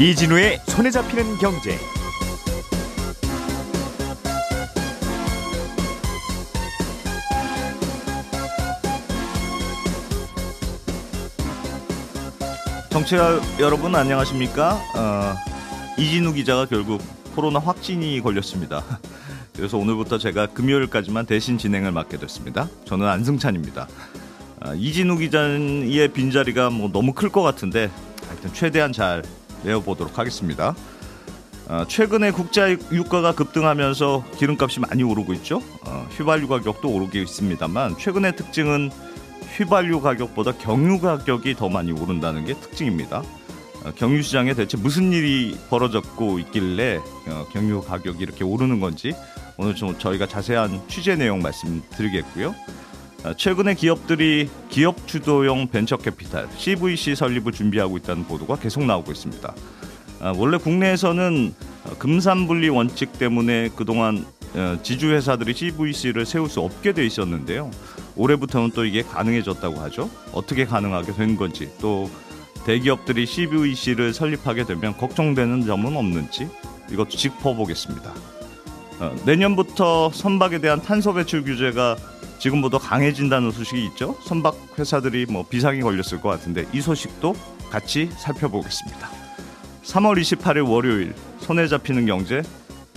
이진우의 0.00 0.60
손에 0.66 0.90
잡히는 0.90 1.36
경제. 1.36 1.76
정치자 12.90 13.40
여러분 13.60 13.94
안녕하십니까? 13.94 14.80
어, 14.96 15.34
이진우 15.98 16.32
기자가 16.32 16.66
결국 16.66 17.02
코로나 17.34 17.58
확진이 17.60 18.20
걸렸습니다. 18.20 18.82
그래서 19.54 19.78
오늘부터 19.78 20.18
제가 20.18 20.46
금요일까지만 20.46 21.26
대신 21.26 21.58
진행을 21.58 21.92
맡게 21.92 22.16
됐습니다. 22.18 22.68
저는 22.86 23.06
안승찬입니다. 23.06 23.86
아, 24.60 24.74
이진우 24.74 25.18
기자의 25.18 26.08
빈자리가 26.12 26.70
뭐 26.70 26.90
너무 26.90 27.12
클 27.12 27.30
것 27.30 27.42
같은데 27.42 27.90
하여튼 28.28 28.52
최대한 28.52 28.92
잘 28.92 29.22
내어보도록 29.62 30.18
하겠습니다. 30.18 30.74
아, 31.68 31.84
최근에 31.86 32.32
국제 32.32 32.76
유가가 32.90 33.32
급등하면서 33.32 34.24
기름값이 34.36 34.80
많이 34.80 35.04
오르고 35.04 35.32
있죠. 35.34 35.62
어, 35.86 36.08
휘발유 36.16 36.48
가격도 36.48 36.88
오르고 36.88 37.16
있습니다만 37.16 37.96
최근의 37.96 38.34
특징은 38.34 38.90
휘발유 39.56 40.00
가격보다 40.00 40.52
경유 40.58 41.00
가격이 41.00 41.54
더 41.54 41.68
많이 41.68 41.92
오른다는 41.92 42.44
게 42.44 42.54
특징입니다. 42.54 43.22
어, 43.84 43.92
경유 43.94 44.20
시장에 44.22 44.54
대체 44.54 44.76
무슨 44.76 45.12
일이 45.12 45.56
벌어졌고 45.70 46.40
있길래 46.40 46.96
어, 47.28 47.46
경유 47.52 47.82
가격이 47.82 48.20
이렇게 48.20 48.42
오르는 48.42 48.80
건지 48.80 49.14
오늘 49.56 49.74
좀 49.74 49.96
저희가 49.96 50.26
자세한 50.26 50.88
취재 50.88 51.14
내용 51.14 51.40
말씀드리겠고요. 51.40 52.54
어, 53.24 53.34
최근에 53.34 53.74
기업들이 53.74 54.48
기업 54.70 55.06
주도형 55.06 55.68
벤처 55.68 55.96
캐피탈 55.96 56.48
CVC 56.56 57.14
설립을 57.14 57.52
준비하고 57.52 57.96
있다는 57.98 58.24
보도가 58.24 58.56
계속 58.56 58.84
나오고 58.84 59.12
있습니다. 59.12 59.54
아, 60.20 60.32
원래 60.36 60.58
국내에서는 60.58 61.54
금산분리 61.98 62.68
원칙 62.68 63.12
때문에 63.18 63.70
그동안 63.74 64.26
지주 64.82 65.12
회사들이 65.12 65.54
CVC를 65.54 66.26
세울 66.26 66.48
수 66.48 66.60
없게 66.60 66.92
돼 66.92 67.06
있었는데요. 67.06 67.70
올해부터는 68.16 68.72
또 68.72 68.84
이게 68.84 69.02
가능해졌다고 69.02 69.80
하죠. 69.80 70.10
어떻게 70.32 70.64
가능하게 70.66 71.12
된 71.12 71.36
건지 71.36 71.70
또 71.80 72.10
대기업들이 72.66 73.26
CVC를 73.26 74.12
설립하게 74.12 74.64
되면 74.64 74.96
걱정되는 74.96 75.64
점은 75.64 75.96
없는지 75.96 76.48
이것도 76.90 77.10
짚어보겠습니다. 77.10 78.12
어, 79.00 79.16
내년부터 79.24 80.10
선박에 80.12 80.58
대한 80.58 80.82
탄소 80.82 81.14
배출 81.14 81.42
규제가 81.42 81.96
지금보다 82.40 82.78
강해진다는 82.78 83.50
소식이 83.50 83.84
있죠. 83.88 84.16
선박 84.22 84.56
회사들이 84.78 85.26
뭐 85.26 85.44
비상이 85.46 85.80
걸렸을 85.82 86.20
것 86.20 86.30
같은데 86.30 86.66
이 86.72 86.80
소식도 86.80 87.36
같이 87.70 88.10
살펴보겠습니다. 88.16 89.08
3월 89.84 90.18
28일 90.20 90.68
월요일 90.68 91.14
손에 91.38 91.68
잡히는 91.68 92.06
경제 92.06 92.42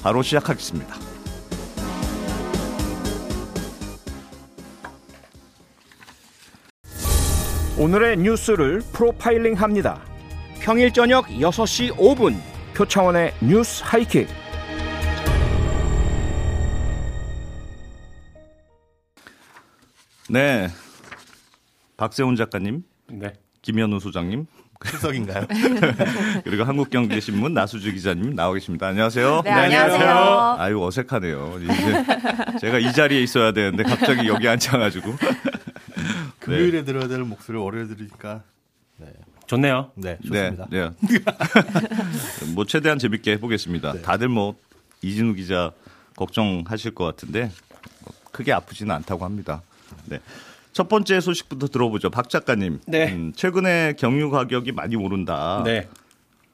바로 0.01 0.23
시작하겠습니다. 0.23 0.95
오늘의 7.77 8.17
뉴스를 8.17 8.81
프로파일링 8.93 9.55
합니다. 9.55 9.99
평일 10.61 10.93
저녁 10.93 11.25
6시 11.27 11.97
5분 11.97 12.39
표창원의 12.75 13.33
뉴스 13.41 13.83
하이킥. 13.83 14.42
네. 20.33 20.67
박세훈 21.95 22.35
작가님. 22.35 22.83
네. 23.11 23.33
김현우 23.61 23.99
소장님. 23.99 24.47
출석인가요? 24.83 25.45
그리고 26.43 26.63
한국경제신문 26.63 27.53
나수주 27.53 27.93
기자님 27.93 28.35
나와 28.35 28.55
계십니다. 28.55 28.87
안녕하세요. 28.87 29.43
네, 29.45 29.51
안녕하세요. 29.51 30.55
아유 30.57 30.83
어색하네요. 30.83 31.59
이제 31.61 32.05
제가 32.59 32.79
이 32.79 32.91
자리에 32.91 33.21
있어야 33.21 33.51
되는데 33.51 33.83
갑자기 33.83 34.27
여기 34.27 34.47
앉아가지고 34.47 35.13
금요일에 36.41 36.79
네. 36.79 36.83
들어야 36.83 37.07
될 37.07 37.19
목소리를 37.19 37.63
월요일에 37.63 37.87
들으니까 37.89 38.41
네. 38.97 39.13
좋네요. 39.45 39.91
네, 39.93 40.17
좋습니다. 40.25 40.65
네, 40.71 40.89
네. 40.89 42.53
뭐 42.55 42.65
최대한 42.65 42.97
재밌게 42.97 43.33
해보겠습니다. 43.33 43.93
네. 43.93 44.01
다들 44.01 44.29
뭐 44.29 44.55
이진우 45.03 45.35
기자 45.35 45.71
걱정하실 46.15 46.95
것 46.95 47.05
같은데 47.05 47.51
크게 48.31 48.51
아프지는 48.51 48.93
않다고 48.95 49.25
합니다. 49.25 49.61
네. 50.05 50.19
첫 50.71 50.89
번째 50.89 51.19
소식부터 51.19 51.67
들어보죠. 51.67 52.09
박 52.09 52.29
작가님. 52.29 52.79
네. 52.87 53.13
음, 53.13 53.33
최근에 53.35 53.93
경유 53.97 54.29
가격이 54.29 54.71
많이 54.71 54.95
오른다. 54.95 55.61
네. 55.63 55.87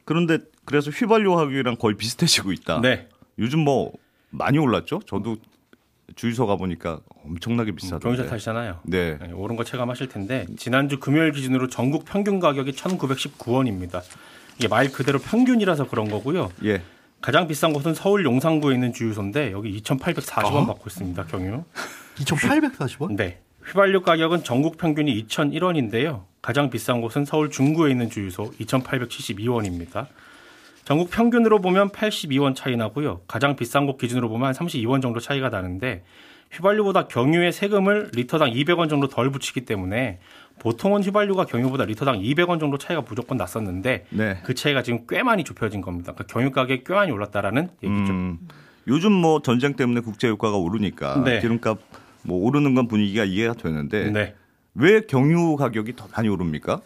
그런데 0.06 0.40
그래서 0.66 0.92
휘발유 0.92 1.34
가격이랑 1.36 1.78
거의 1.78 1.96
비슷해지고 1.96 2.52
있다. 2.52 2.82
네. 2.82 3.08
요즘 3.38 3.60
뭐 3.60 3.94
많이 4.30 4.58
올랐죠? 4.58 5.02
저도 5.08 5.38
주유소 6.16 6.48
가 6.48 6.56
보니까 6.58 7.00
엄청나게 7.26 7.72
비싸던데. 7.72 8.04
경유차 8.04 8.26
타시잖아요. 8.28 8.80
네. 8.84 9.18
네. 9.18 9.32
오른 9.32 9.56
거 9.56 9.64
체감하실 9.64 10.10
텐데 10.10 10.46
지난주 10.58 11.00
금요일 11.00 11.32
기준으로 11.32 11.68
전국 11.68 12.04
평균 12.06 12.40
가격이 12.40 12.74
1,919원입니다. 12.74 14.02
이게 14.58 14.68
말 14.68 14.92
그대로 14.92 15.20
평균이라서 15.20 15.88
그런 15.88 16.10
거고요. 16.10 16.52
예. 16.66 16.82
가장 17.22 17.48
비싼 17.48 17.74
곳은 17.74 17.94
서울 17.94 18.26
용산구에 18.26 18.74
있는 18.74 18.94
주유소인데 18.94 19.52
여기 19.52 19.80
2,840원 19.82 20.46
어? 20.54 20.66
받고 20.66 20.84
있습니다. 20.88 21.26
경유. 21.28 21.64
2,840원? 22.20 23.16
네. 23.16 23.40
휘발유 23.66 24.02
가격은 24.02 24.44
전국 24.44 24.78
평균이 24.78 25.26
2,001원인데요. 25.28 26.24
가장 26.42 26.70
비싼 26.70 27.02
곳은 27.02 27.26
서울 27.26 27.50
중구에 27.50 27.92
있는 27.92 28.10
주유소 28.10 28.52
2,872원입니다. 28.52 30.08
전국 30.86 31.12
평균으로 31.12 31.62
보면 31.62 31.90
82원 31.90 32.56
차이 32.56 32.76
나고요. 32.76 33.22
가장 33.28 33.56
비싼 33.56 33.86
곳 33.86 33.98
기준으로 33.98 34.30
보면 34.30 34.54
32원 34.54 35.02
정도 35.02 35.20
차이가 35.20 35.50
나는데 35.50 36.04
휘발유보다 36.52 37.08
경유의 37.08 37.52
세금을 37.52 38.10
리터당 38.14 38.52
200원 38.52 38.90
정도 38.90 39.08
덜 39.08 39.30
붙이기 39.30 39.66
때문에 39.66 40.20
보통은 40.58 41.04
휘발유가 41.04 41.46
경유보다 41.46 41.86
리터당 41.86 42.20
200원 42.20 42.60
정도 42.60 42.78
차이가 42.80 43.04
무조건 43.08 43.38
났었는데 43.38 44.06
네. 44.10 44.40
그 44.44 44.56
차이가 44.56 44.82
지금 44.82 45.06
꽤 45.08 45.22
많이 45.22 45.44
좁혀진 45.44 45.82
겁니다. 45.82 46.14
그러니까 46.14 46.34
경유 46.34 46.52
가격이 46.52 46.84
꽤 46.86 46.94
많이 46.94 47.12
올랐다라는 47.12 47.70
얘기죠. 47.84 48.12
음, 48.12 48.40
요즘 48.88 49.12
뭐 49.12 49.42
전쟁 49.42 49.76
때문에 49.76 50.02
국제 50.02 50.28
유가가 50.28 50.58
오르니까 50.58 51.24
네. 51.24 51.40
기름값 51.40 51.78
뭐 52.24 52.44
오르는 52.46 52.76
건 52.76 52.88
분위기가 52.88 53.24
이해가 53.24 53.54
되는데 53.54 54.12
네. 54.12 54.36
왜 54.76 55.02
경유 55.02 55.56
가격이 55.56 55.96
더 55.96 56.08
많이 56.16 56.30
오릅니까? 56.30 56.82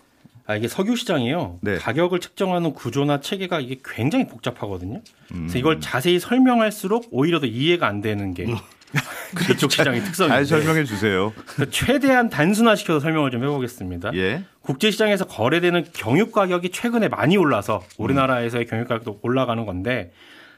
아, 0.45 0.55
이게 0.55 0.67
석유 0.67 0.95
시장이요. 0.95 1.59
네. 1.61 1.77
가격을 1.77 2.19
측정하는 2.19 2.73
구조나 2.73 3.21
체계가 3.21 3.61
이게 3.61 3.79
굉장히 3.83 4.27
복잡하거든요. 4.27 5.01
음. 5.31 5.37
그래서 5.43 5.57
이걸 5.57 5.79
자세히 5.79 6.19
설명할수록 6.19 7.07
오히려 7.11 7.39
더 7.39 7.45
이해가 7.45 7.87
안 7.87 8.01
되는 8.01 8.33
게 8.33 8.45
그쪽 9.33 9.71
시장의. 9.71 10.03
잘 10.13 10.45
설명해 10.45 10.83
주세요. 10.83 11.33
최대한 11.71 12.29
단순화시켜서 12.29 12.99
설명을 12.99 13.31
좀 13.31 13.43
해보겠습니다. 13.43 14.13
예. 14.15 14.43
국제 14.61 14.91
시장에서 14.91 15.25
거래되는 15.25 15.85
경유 15.93 16.29
가격이 16.31 16.69
최근에 16.69 17.07
많이 17.07 17.37
올라서 17.37 17.83
우리나라에서의 17.97 18.65
경유 18.67 18.85
가격도 18.85 19.19
올라가는 19.23 19.65
건데 19.65 20.11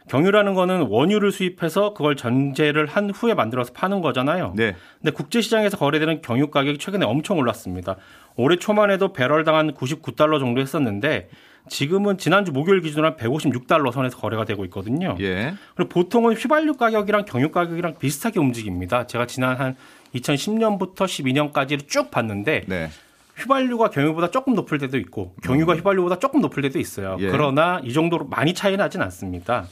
경유라는 0.08 0.54
거는 0.54 0.88
원유를 0.88 1.32
수입해서 1.32 1.94
그걸 1.94 2.16
전제를 2.16 2.86
한 2.86 3.10
후에 3.10 3.34
만들어서 3.34 3.74
파는 3.74 4.02
거잖아요. 4.02 4.54
네. 4.56 4.76
근데 5.02 5.12
국제 5.12 5.42
시장에서 5.42 5.78
거래되는 5.78 6.22
경유 6.22 6.50
가격이 6.52 6.78
최근에 6.78 7.06
엄청 7.06 7.38
올랐습니다. 7.38 7.96
올해 8.36 8.58
초만 8.58 8.92
해도 8.92 9.14
배럴당 9.14 9.56
한 9.56 9.74
99달러 9.74 10.40
정도 10.40 10.62
했었는데 10.62 11.30
지금은 11.68 12.18
지난주 12.18 12.52
목요일 12.52 12.82
기준으로 12.82 13.08
한 13.08 13.16
156달러 13.18 13.92
선에서 13.92 14.18
거래가 14.18 14.46
되고 14.46 14.64
있거든요. 14.66 15.16
예. 15.20 15.56
그리고 15.76 15.90
보통은 15.90 16.36
휘발유 16.36 16.74
가격이랑 16.74 17.26
경유 17.26 17.52
가격이랑 17.52 17.96
비슷하게 17.98 18.40
움직입니다. 18.40 19.08
제가 19.08 19.26
지난 19.26 19.56
한 19.56 19.76
2010년부터 20.14 21.06
12년까지를 21.06 21.88
쭉 21.88 22.12
봤는데 22.12 22.66
네. 22.68 22.90
휘발유가 23.38 23.90
경유보다 23.90 24.32
조금 24.32 24.54
높을 24.54 24.78
때도 24.78 24.98
있고 24.98 25.36
경유가 25.44 25.74
음. 25.74 25.78
휘발유보다 25.80 26.20
조금 26.20 26.42
높을 26.42 26.64
때도 26.64 26.80
있어요. 26.80 27.18
예. 27.20 27.30
그러나 27.30 27.82
이 27.84 27.94
정도로 27.94 28.26
많이 28.26 28.54
차이 28.54 28.78
나진 28.78 29.02
않습니다. 29.02 29.66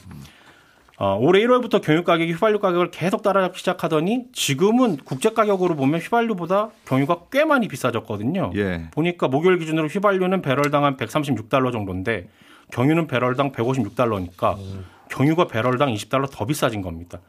어, 0.96 1.18
올해 1.20 1.40
1월부터 1.40 1.82
경유 1.82 2.04
가격이 2.04 2.32
휘발유 2.32 2.60
가격을 2.60 2.90
계속 2.90 3.22
따라잡기 3.22 3.58
시작하더니 3.58 4.26
지금은 4.32 4.98
국제 4.98 5.30
가격으로 5.30 5.74
보면 5.74 6.00
휘발유보다 6.00 6.70
경유가 6.86 7.22
꽤 7.32 7.44
많이 7.44 7.66
비싸졌거든요. 7.66 8.52
예. 8.54 8.88
보니까 8.92 9.28
목요일 9.28 9.58
기준으로 9.58 9.88
휘발유는 9.88 10.42
배럴당 10.42 10.84
한 10.84 10.96
136달러 10.96 11.72
정도인데 11.72 12.28
경유는 12.72 13.06
배럴당 13.08 13.52
156달러니까 13.52 14.56
음. 14.58 14.84
경유가 15.08 15.46
배럴당 15.46 15.92
20달러 15.92 16.30
더 16.30 16.46
비싸진 16.46 16.80
겁니다. 16.80 17.20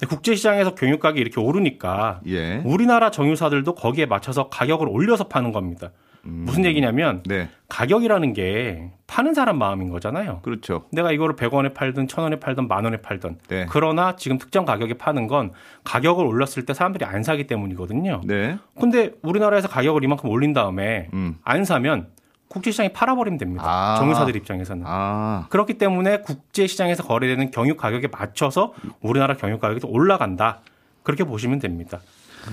근데 0.00 0.06
국제 0.06 0.34
시장에서 0.34 0.74
경유 0.74 0.98
가격이 0.98 1.20
이렇게 1.20 1.40
오르니까 1.40 2.20
예. 2.26 2.62
우리나라 2.64 3.10
정유사들도 3.10 3.74
거기에 3.74 4.06
맞춰서 4.06 4.48
가격을 4.48 4.88
올려서 4.88 5.28
파는 5.28 5.52
겁니다. 5.52 5.90
음. 6.24 6.44
무슨 6.46 6.64
얘기냐면 6.64 7.22
네. 7.26 7.48
가격이라는 7.68 8.32
게 8.32 8.90
파는 9.06 9.34
사람 9.34 9.58
마음인 9.58 9.90
거잖아요. 9.90 10.40
그렇죠. 10.42 10.86
내가 10.92 11.12
이거를 11.12 11.36
100원에 11.36 11.74
팔든 11.74 12.06
1000원에 12.06 12.40
팔든 12.40 12.66
만 12.66 12.84
원에 12.84 12.98
팔든 12.98 13.38
네. 13.48 13.66
그러나 13.68 14.16
지금 14.16 14.38
특정 14.38 14.64
가격에 14.64 14.94
파는 14.94 15.26
건 15.26 15.52
가격을 15.84 16.24
올렸을 16.24 16.64
때 16.64 16.72
사람들이 16.72 17.04
안 17.04 17.22
사기 17.22 17.46
때문이거든요. 17.46 18.22
네. 18.24 18.56
근데 18.80 19.12
우리나라에서 19.22 19.68
가격을 19.68 20.02
이만큼 20.02 20.30
올린 20.30 20.54
다음에 20.54 21.08
음. 21.12 21.36
안 21.42 21.66
사면 21.66 22.08
국제시장에 22.50 22.88
팔아버리면 22.92 23.38
됩니다. 23.38 23.62
아. 23.64 23.96
정유사들 23.98 24.34
입장에서는. 24.36 24.82
아, 24.84 25.46
그렇기 25.50 25.74
때문에 25.74 26.20
국제시장에서 26.20 27.04
거래되는 27.04 27.52
경유 27.52 27.76
가격에 27.76 28.08
맞춰서 28.08 28.74
우리나라 29.00 29.36
경유 29.36 29.58
가격이 29.58 29.80
또 29.80 29.88
올라간다. 29.88 30.60
그렇게 31.04 31.22
보시면 31.22 31.60
됩니다. 31.60 32.00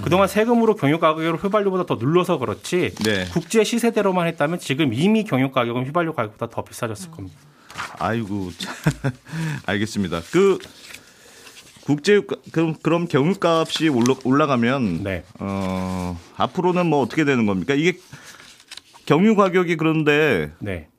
그동안 0.04 0.28
세금으로 0.28 0.76
경유 0.76 1.00
가격을 1.00 1.38
휘발유보다 1.38 1.86
더 1.86 1.96
눌러서 1.96 2.38
그렇지 2.38 2.94
네. 3.04 3.26
국제 3.32 3.64
시세대로만 3.64 4.28
했다면 4.28 4.60
지금 4.60 4.94
이미 4.94 5.24
경유 5.24 5.52
가격은 5.52 5.86
휘발유 5.88 6.14
가격보다 6.14 6.54
더 6.54 6.64
비싸졌을 6.64 7.10
겁니다. 7.10 7.36
아이고, 7.98 8.52
참. 8.58 8.74
알겠습니다. 9.66 10.22
그 10.32 10.60
국제 11.86 12.22
그럼 12.52 12.76
그럼 12.84 13.08
경유값이 13.08 13.88
올라, 13.90 14.14
올라가면 14.26 15.04
네. 15.04 15.24
어, 15.40 16.20
앞으로는 16.36 16.86
뭐 16.86 17.02
어떻게 17.02 17.24
되는 17.24 17.46
겁니까? 17.46 17.74
이게 17.74 17.98
경유 19.08 19.36
가격이 19.36 19.78
그런데 19.78 20.52
네. 20.60 20.90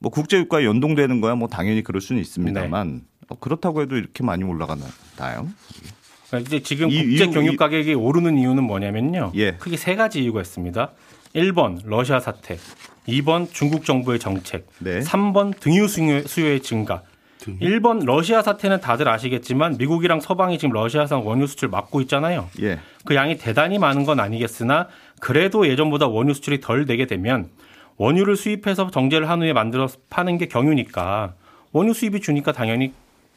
뭐 0.00 0.10
국제유가 0.10 0.64
연동되는 0.64 1.20
거야 1.20 1.34
뭐 1.36 1.48
당연히 1.48 1.82
그럴 1.82 2.00
수는 2.02 2.18
네. 2.18 2.22
있습니다만 2.22 3.02
어, 3.30 3.38
그렇다고 3.38 3.80
해도 3.80 3.96
이렇게 3.96 4.22
많이 4.24 4.42
올라가나요? 4.44 4.88
그러니까 5.16 6.38
이제 6.38 6.60
지금 6.62 6.90
이- 6.90 7.04
국제 7.06 7.26
경유 7.28 7.52
이- 7.52 7.56
가격이 7.56 7.94
오르는 7.94 8.36
이유는 8.38 8.64
뭐냐면요. 8.64 9.32
예. 9.36 9.52
크게 9.52 9.76
세 9.76 9.94
가지 9.96 10.22
이유가 10.22 10.40
있습니다. 10.40 10.92
1번 11.36 11.80
러시아 11.84 12.18
사태, 12.20 12.58
2번 13.06 13.52
중국 13.52 13.84
정부의 13.84 14.18
정책, 14.18 14.66
네. 14.80 14.98
3번 15.00 15.58
등유 15.60 15.86
수요- 15.86 16.26
수요의 16.26 16.60
증가. 16.62 17.02
1번 17.60 18.04
러시아 18.04 18.42
사태는 18.42 18.80
다들 18.80 19.08
아시겠지만 19.08 19.76
미국이랑 19.78 20.20
서방이 20.20 20.58
지금 20.58 20.72
러시아산 20.74 21.20
원유 21.20 21.46
수출 21.46 21.68
막고 21.68 22.00
있잖아요. 22.02 22.48
예. 22.60 22.80
그 23.06 23.14
양이 23.14 23.38
대단히 23.38 23.78
많은 23.78 24.04
건 24.04 24.20
아니겠으나 24.20 24.88
그래도 25.20 25.66
예전보다 25.66 26.06
원유 26.06 26.34
수출이 26.34 26.60
덜 26.60 26.86
되게 26.86 27.06
되면 27.06 27.48
원유를 27.96 28.36
수입해서 28.36 28.90
정제를 28.90 29.28
한 29.28 29.42
후에 29.42 29.52
만들어서 29.52 29.98
파는 30.10 30.38
게 30.38 30.46
경유니까 30.46 31.34
원유 31.72 31.92
수입이 31.92 32.20
주니까 32.20 32.52
당연히 32.52 32.92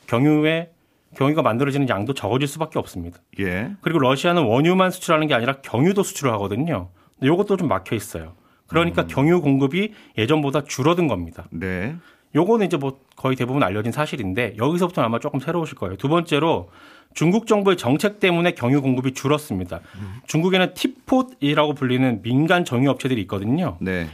경유에 0.08 0.72
경유가 1.16 1.42
만들어지는 1.42 1.90
양도 1.90 2.14
적어질 2.14 2.48
수밖에 2.48 2.80
없습니다. 2.80 3.20
예. 3.40 3.72
그리고 3.82 4.00
러시아는 4.00 4.44
원유만 4.44 4.92
수출하는 4.92 5.28
게 5.28 5.34
아니라 5.34 5.58
경유도 5.62 6.04
수출을 6.04 6.32
하거든요. 6.34 6.90
근데 7.20 7.34
이것도 7.34 7.58
좀 7.58 7.68
막혀 7.68 7.96
있어요. 7.96 8.34
그러니까 8.68 9.06
경유 9.08 9.42
공급이 9.42 9.94
예전보다 10.18 10.64
줄어든 10.64 11.08
겁니다. 11.08 11.46
네. 11.52 11.96
요거는 12.36 12.66
이제 12.66 12.78
뭐 12.78 13.00
거의 13.16 13.36
대부분 13.36 13.64
알려진 13.64 13.92
사실인데 13.92 14.56
여기서부터 14.58 15.02
아마 15.02 15.20
조금 15.20 15.40
새로우실 15.40 15.76
거예요. 15.76 15.96
두 15.98 16.08
번째로 16.08 16.70
중국 17.14 17.46
정부의 17.48 17.78
정책 17.78 18.20
때문에 18.20 18.52
경유 18.52 18.82
공급이 18.82 19.14
줄었습니다. 19.14 19.82
중국에는 20.28 20.74
티폿이라고 20.74 21.74
불리는 21.74 22.22
민간 22.22 22.64
정유 22.64 22.90
업체들이 22.90 23.22
있거든요. 23.22 23.78
네. 23.82 24.08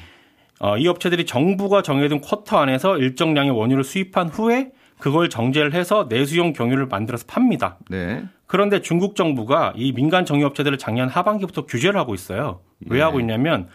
어, 0.59 0.77
이 0.77 0.87
업체들이 0.87 1.25
정부가 1.25 1.83
정해둔 1.83 2.21
쿼터 2.21 2.57
안에서 2.57 2.97
일정량의 2.97 3.51
원유를 3.51 3.83
수입한 3.83 4.29
후에 4.29 4.71
그걸 4.97 5.29
정제를 5.29 5.73
해서 5.73 6.07
내수용 6.09 6.53
경유를 6.53 6.87
만들어서 6.87 7.25
팝니다. 7.27 7.77
네. 7.89 8.23
그런데 8.47 8.81
중국 8.81 9.15
정부가 9.15 9.73
이 9.75 9.91
민간 9.91 10.25
정유 10.25 10.45
업체들을 10.47 10.77
작년 10.79 11.09
하반기부터 11.09 11.65
규제를 11.65 11.99
하고 11.99 12.15
있어요. 12.15 12.61
왜 12.87 12.99
예. 12.99 13.03
하고 13.03 13.19
있냐면 13.19 13.67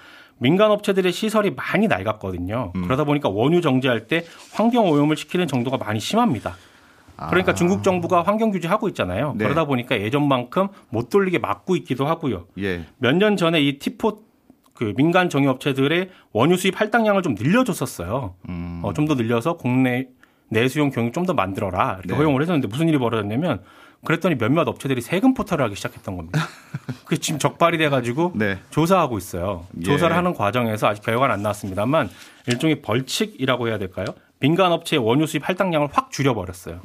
민간 0.42 0.70
업체들의 0.70 1.12
시설이 1.12 1.52
많이 1.52 1.86
낡았거든요. 1.88 2.72
그러다 2.74 3.04
보니까 3.04 3.28
원유 3.28 3.60
정제할 3.60 4.06
때 4.08 4.24
환경 4.52 4.90
오염을 4.90 5.16
시키는 5.16 5.46
정도가 5.46 5.78
많이 5.78 6.00
심합니다. 6.00 6.56
그러니까 7.28 7.52
아. 7.52 7.54
중국 7.54 7.82
정부가 7.84 8.22
환경 8.22 8.50
규제하고 8.50 8.88
있잖아요. 8.88 9.34
네. 9.36 9.44
그러다 9.44 9.64
보니까 9.66 10.00
예전만큼 10.00 10.68
못 10.88 11.08
돌리게 11.08 11.38
막고 11.38 11.76
있기도 11.76 12.06
하고요. 12.06 12.46
예. 12.58 12.84
몇년 12.98 13.36
전에 13.36 13.60
이 13.60 13.78
티포 13.78 14.22
그 14.74 14.92
민간 14.96 15.28
정유 15.28 15.48
업체들의 15.50 16.08
원유 16.32 16.56
수입 16.56 16.80
할당량을 16.80 17.22
좀 17.22 17.34
늘려줬었어요. 17.38 18.34
음. 18.48 18.80
어, 18.82 18.92
좀 18.92 19.06
더 19.06 19.14
늘려서 19.14 19.56
국내 19.56 20.08
내수용 20.48 20.90
경유 20.90 21.12
좀 21.12 21.24
더 21.26 21.32
만들어라 21.34 21.98
이렇게 22.00 22.08
네. 22.08 22.14
허용을 22.16 22.42
했었는데 22.42 22.66
무슨 22.66 22.88
일이 22.88 22.98
벌어졌냐면 22.98 23.62
그랬더니 24.04 24.36
몇몇 24.36 24.66
업체들이 24.66 25.00
세금 25.00 25.32
포탈을 25.32 25.64
하기 25.66 25.76
시작했던 25.76 26.16
겁니다. 26.16 26.40
그 27.04 27.18
지금 27.18 27.38
적발이 27.38 27.78
돼가지고 27.78 28.32
네. 28.34 28.58
조사하고 28.70 29.16
있어요. 29.16 29.66
예. 29.78 29.84
조사를 29.84 30.14
하는 30.14 30.34
과정에서 30.34 30.88
아직 30.88 31.02
결과는 31.02 31.34
안 31.34 31.42
나왔습니다만 31.42 32.10
일종의 32.48 32.82
벌칙이라고 32.82 33.68
해야 33.68 33.78
될까요? 33.78 34.06
민간 34.40 34.72
업체의 34.72 35.04
원유 35.04 35.26
수입 35.26 35.48
할당량을 35.48 35.88
확 35.92 36.10
줄여버렸어요. 36.10 36.80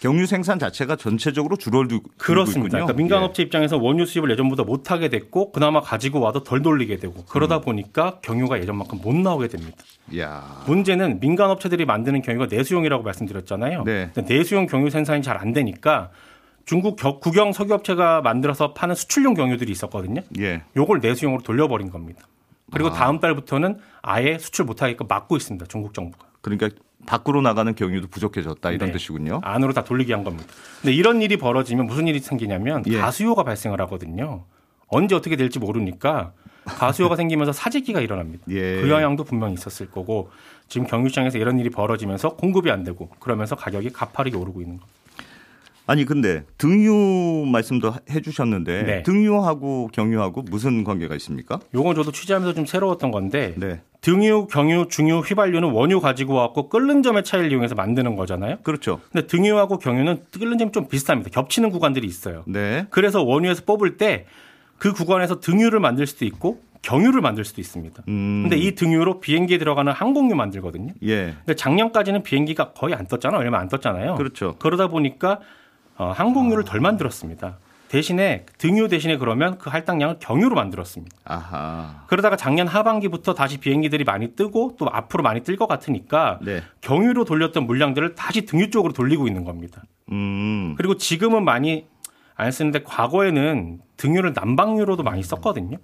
경유 0.00 0.26
생산 0.26 0.58
자체가 0.58 0.96
전체적으로 0.96 1.56
줄어들고 1.56 2.10
그렇습니다. 2.18 2.72
그러니까 2.72 2.92
민간 2.94 3.22
예. 3.22 3.24
업체 3.24 3.42
입장에서 3.44 3.78
원유 3.78 4.04
수입을 4.04 4.30
예전보다 4.32 4.64
못 4.64 4.90
하게 4.90 5.08
됐고 5.08 5.52
그나마 5.52 5.80
가지고 5.80 6.20
와도 6.20 6.42
덜 6.42 6.62
돌리게 6.62 6.96
되고 6.96 7.14
음. 7.14 7.22
그러다 7.30 7.60
보니까 7.60 8.18
경유가 8.22 8.58
예전만큼 8.58 9.00
못 9.02 9.14
나오게 9.14 9.48
됩니다. 9.48 9.76
야. 10.18 10.64
문제는 10.66 11.20
민간 11.20 11.48
업체들이 11.50 11.86
만드는 11.86 12.22
경유가 12.22 12.46
내수용이라고 12.50 13.04
말씀드렸잖아요. 13.04 13.84
네. 13.84 14.10
내수용 14.26 14.66
경유 14.66 14.90
생산이 14.90 15.22
잘 15.22 15.36
안 15.38 15.52
되니까 15.52 16.10
중국 16.66 16.96
겨- 16.96 17.18
국영 17.20 17.52
석유업체가 17.52 18.20
만들어서 18.22 18.74
파는 18.74 18.94
수출용 18.96 19.34
경유들이 19.34 19.70
있었거든요. 19.72 20.20
예. 20.40 20.62
요걸 20.76 20.98
내수용으로 21.00 21.42
돌려버린 21.42 21.90
겁니다. 21.90 22.22
그리고 22.72 22.90
아. 22.90 22.92
다음 22.92 23.20
달부터는 23.20 23.78
아예 24.02 24.36
수출 24.38 24.64
못하게끔 24.64 25.06
막고 25.08 25.36
있습니다. 25.36 25.64
중국 25.66 25.94
정부가. 25.94 26.26
그러니까 26.40 26.68
밖으로 27.06 27.40
나가는 27.40 27.72
경유도 27.72 28.08
부족해졌다 28.08 28.68
이런 28.72 28.88
네. 28.88 28.92
뜻이군요. 28.92 29.40
안으로 29.44 29.72
다 29.72 29.84
돌리게 29.84 30.12
한 30.12 30.24
겁니다. 30.24 30.46
근데 30.82 30.92
이런 30.92 31.22
일이 31.22 31.36
벌어지면 31.36 31.86
무슨 31.86 32.08
일이 32.08 32.18
생기냐면 32.18 32.82
예. 32.88 32.98
가수요가 32.98 33.44
발생을 33.44 33.80
하거든요. 33.82 34.44
언제 34.88 35.14
어떻게 35.14 35.36
될지 35.36 35.60
모르니까 35.60 36.32
가수요가 36.64 37.14
생기면서 37.14 37.52
사재기가 37.52 38.00
일어납니다. 38.00 38.44
예. 38.50 38.80
그 38.80 38.90
영향도 38.90 39.22
분명히 39.22 39.54
있었을 39.54 39.88
거고 39.88 40.30
지금 40.66 40.88
경유시장에서 40.88 41.38
이런 41.38 41.60
일이 41.60 41.70
벌어지면서 41.70 42.30
공급이 42.34 42.72
안 42.72 42.82
되고 42.82 43.08
그러면서 43.20 43.54
가격이 43.54 43.90
가파르게 43.90 44.36
오르고 44.36 44.60
있는 44.62 44.78
겁니다. 44.78 44.95
아니 45.86 46.04
근데 46.04 46.44
등유 46.58 47.46
말씀도 47.50 47.94
해주셨는데 48.10 48.82
네. 48.82 49.02
등유하고 49.02 49.88
경유하고 49.92 50.42
무슨 50.42 50.84
관계가 50.84 51.14
있습니까? 51.16 51.60
요건 51.74 51.94
저도 51.94 52.12
취재하면서 52.12 52.54
좀 52.54 52.66
새로웠던 52.66 53.10
건데 53.10 53.54
네. 53.56 53.80
등유, 54.00 54.46
경유, 54.50 54.86
중유, 54.88 55.18
휘발유는 55.20 55.70
원유 55.70 56.00
가지고 56.00 56.34
와갖고 56.34 56.68
끓는 56.68 57.02
점의 57.02 57.24
차이를 57.24 57.50
이용해서 57.50 57.74
만드는 57.74 58.16
거잖아요. 58.16 58.58
그렇죠. 58.62 59.00
근데 59.12 59.26
등유하고 59.26 59.78
경유는 59.78 60.24
끓는 60.38 60.58
점이 60.58 60.72
좀 60.72 60.88
비슷합니다. 60.88 61.30
겹치는 61.30 61.70
구간들이 61.70 62.06
있어요. 62.06 62.42
네. 62.46 62.86
그래서 62.90 63.22
원유에서 63.22 63.62
뽑을 63.64 63.96
때 63.96 64.26
그 64.78 64.92
구간에서 64.92 65.40
등유를 65.40 65.80
만들 65.80 66.06
수도 66.06 66.24
있고 66.24 66.60
경유를 66.82 67.20
만들 67.20 67.44
수도 67.44 67.60
있습니다. 67.60 68.04
음. 68.08 68.42
근데 68.42 68.56
이 68.56 68.74
등유로 68.74 69.20
비행기에 69.20 69.58
들어가는 69.58 69.92
항공유 69.92 70.34
만들거든요. 70.36 70.92
예. 71.04 71.34
근데 71.44 71.54
작년까지는 71.54 72.22
비행기가 72.22 72.72
거의 72.72 72.94
안 72.94 73.06
떴잖아요. 73.06 73.40
얼마 73.40 73.58
안 73.58 73.68
떴잖아요. 73.68 74.14
그렇죠. 74.14 74.54
그러다 74.58 74.86
보니까 74.88 75.40
어, 75.98 76.10
항공유를 76.12 76.64
덜 76.64 76.80
만들었습니다. 76.80 77.58
대신에 77.88 78.44
등유 78.58 78.88
대신에 78.88 79.16
그러면 79.16 79.58
그 79.58 79.70
할당량을 79.70 80.16
경유로 80.18 80.56
만들었습니다. 80.56 81.16
아하. 81.24 82.04
그러다가 82.08 82.36
작년 82.36 82.66
하반기부터 82.66 83.32
다시 83.34 83.58
비행기들이 83.58 84.02
많이 84.04 84.34
뜨고 84.34 84.74
또 84.76 84.88
앞으로 84.90 85.22
많이 85.22 85.42
뜰 85.42 85.56
것 85.56 85.68
같으니까 85.68 86.40
네. 86.42 86.62
경유로 86.80 87.24
돌렸던 87.24 87.64
물량들을 87.66 88.16
다시 88.16 88.44
등유 88.44 88.70
쪽으로 88.70 88.92
돌리고 88.92 89.28
있는 89.28 89.44
겁니다. 89.44 89.82
음. 90.10 90.74
그리고 90.76 90.96
지금은 90.96 91.44
많이 91.44 91.86
안 92.34 92.50
쓰는데 92.50 92.82
과거에는 92.82 93.80
등유를 93.96 94.32
난방유로도 94.34 95.04
많이 95.04 95.22
썼거든요. 95.22 95.78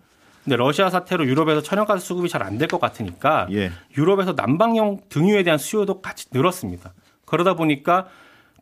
근데 0.45 0.57
러시아 0.57 0.91
사태로 0.91 1.25
유럽에서 1.27 1.63
천연가스 1.63 2.05
수급이 2.05 2.29
잘 2.29 2.43
안 2.43 2.59
될 2.59 2.67
것 2.67 2.81
같으니까 2.81 3.47
예. 3.53 3.71
유럽에서 3.97 4.33
난방용 4.33 5.03
등유에 5.09 5.45
대한 5.45 5.57
수요도 5.57 6.03
같이 6.03 6.27
늘었습니다. 6.33 6.93
그러다 7.27 7.55
보니까 7.55 8.09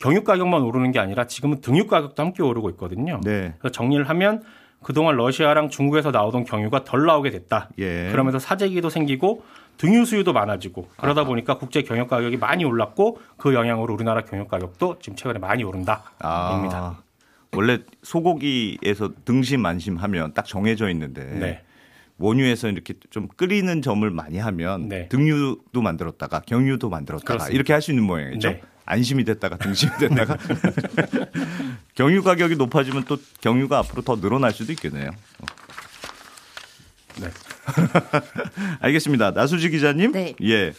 경유 0.00 0.24
가격만 0.24 0.62
오르는 0.62 0.92
게 0.92 0.98
아니라 0.98 1.26
지금은 1.26 1.60
등유 1.60 1.86
가격도 1.86 2.22
함께 2.22 2.42
오르고 2.42 2.70
있거든요. 2.70 3.20
네. 3.22 3.54
그래서 3.58 3.72
정리를 3.72 4.08
하면 4.08 4.42
그동안 4.82 5.16
러시아랑 5.16 5.68
중국에서 5.68 6.10
나오던 6.10 6.44
경유가 6.44 6.84
덜 6.84 7.04
나오게 7.04 7.30
됐다. 7.30 7.68
예. 7.78 8.08
그러면서 8.10 8.38
사재기도 8.38 8.88
생기고 8.88 9.44
등유 9.76 10.06
수요도 10.06 10.32
많아지고 10.32 10.88
그러다 10.96 11.24
보니까 11.24 11.58
국제 11.58 11.82
경유 11.82 12.06
가격이 12.06 12.38
많이 12.38 12.64
올랐고 12.64 13.18
그 13.36 13.54
영향으로 13.54 13.92
우리나라 13.92 14.22
경유 14.22 14.46
가격도 14.46 14.98
지금 15.00 15.16
최근에 15.16 15.38
많이 15.38 15.64
오른다. 15.64 16.02
입니다. 16.56 16.78
아. 16.78 17.02
원래 17.52 17.78
소고기에서 18.02 19.10
등심 19.24 19.66
안심 19.66 19.96
하면 19.96 20.32
딱 20.32 20.46
정해져 20.46 20.88
있는데 20.90 21.24
네. 21.24 21.62
원유에서 22.18 22.68
이렇게 22.68 22.94
좀 23.10 23.28
끓이는 23.36 23.82
점을 23.82 24.08
많이 24.10 24.38
하면 24.38 24.88
네. 24.88 25.08
등유도 25.08 25.82
만들었다가 25.82 26.40
경유도 26.40 26.88
만들었다가 26.88 27.26
그렇습니다. 27.26 27.54
이렇게 27.54 27.72
할 27.74 27.82
수 27.82 27.90
있는 27.90 28.04
모양이죠. 28.04 28.48
네. 28.50 28.62
안심이 28.90 29.24
됐다가 29.24 29.56
등심이 29.56 29.92
됐다가 29.98 30.36
경유 31.94 32.22
가격이 32.22 32.56
높아지면 32.56 33.04
또 33.04 33.18
경유가 33.40 33.78
앞으로 33.78 34.02
더 34.02 34.20
늘어날 34.20 34.52
수도 34.52 34.72
있겠네요. 34.72 35.10
네. 37.20 37.28
알겠습니다. 38.80 39.30
나수지 39.30 39.70
기자님. 39.70 40.12
네. 40.12 40.34
예. 40.42 40.72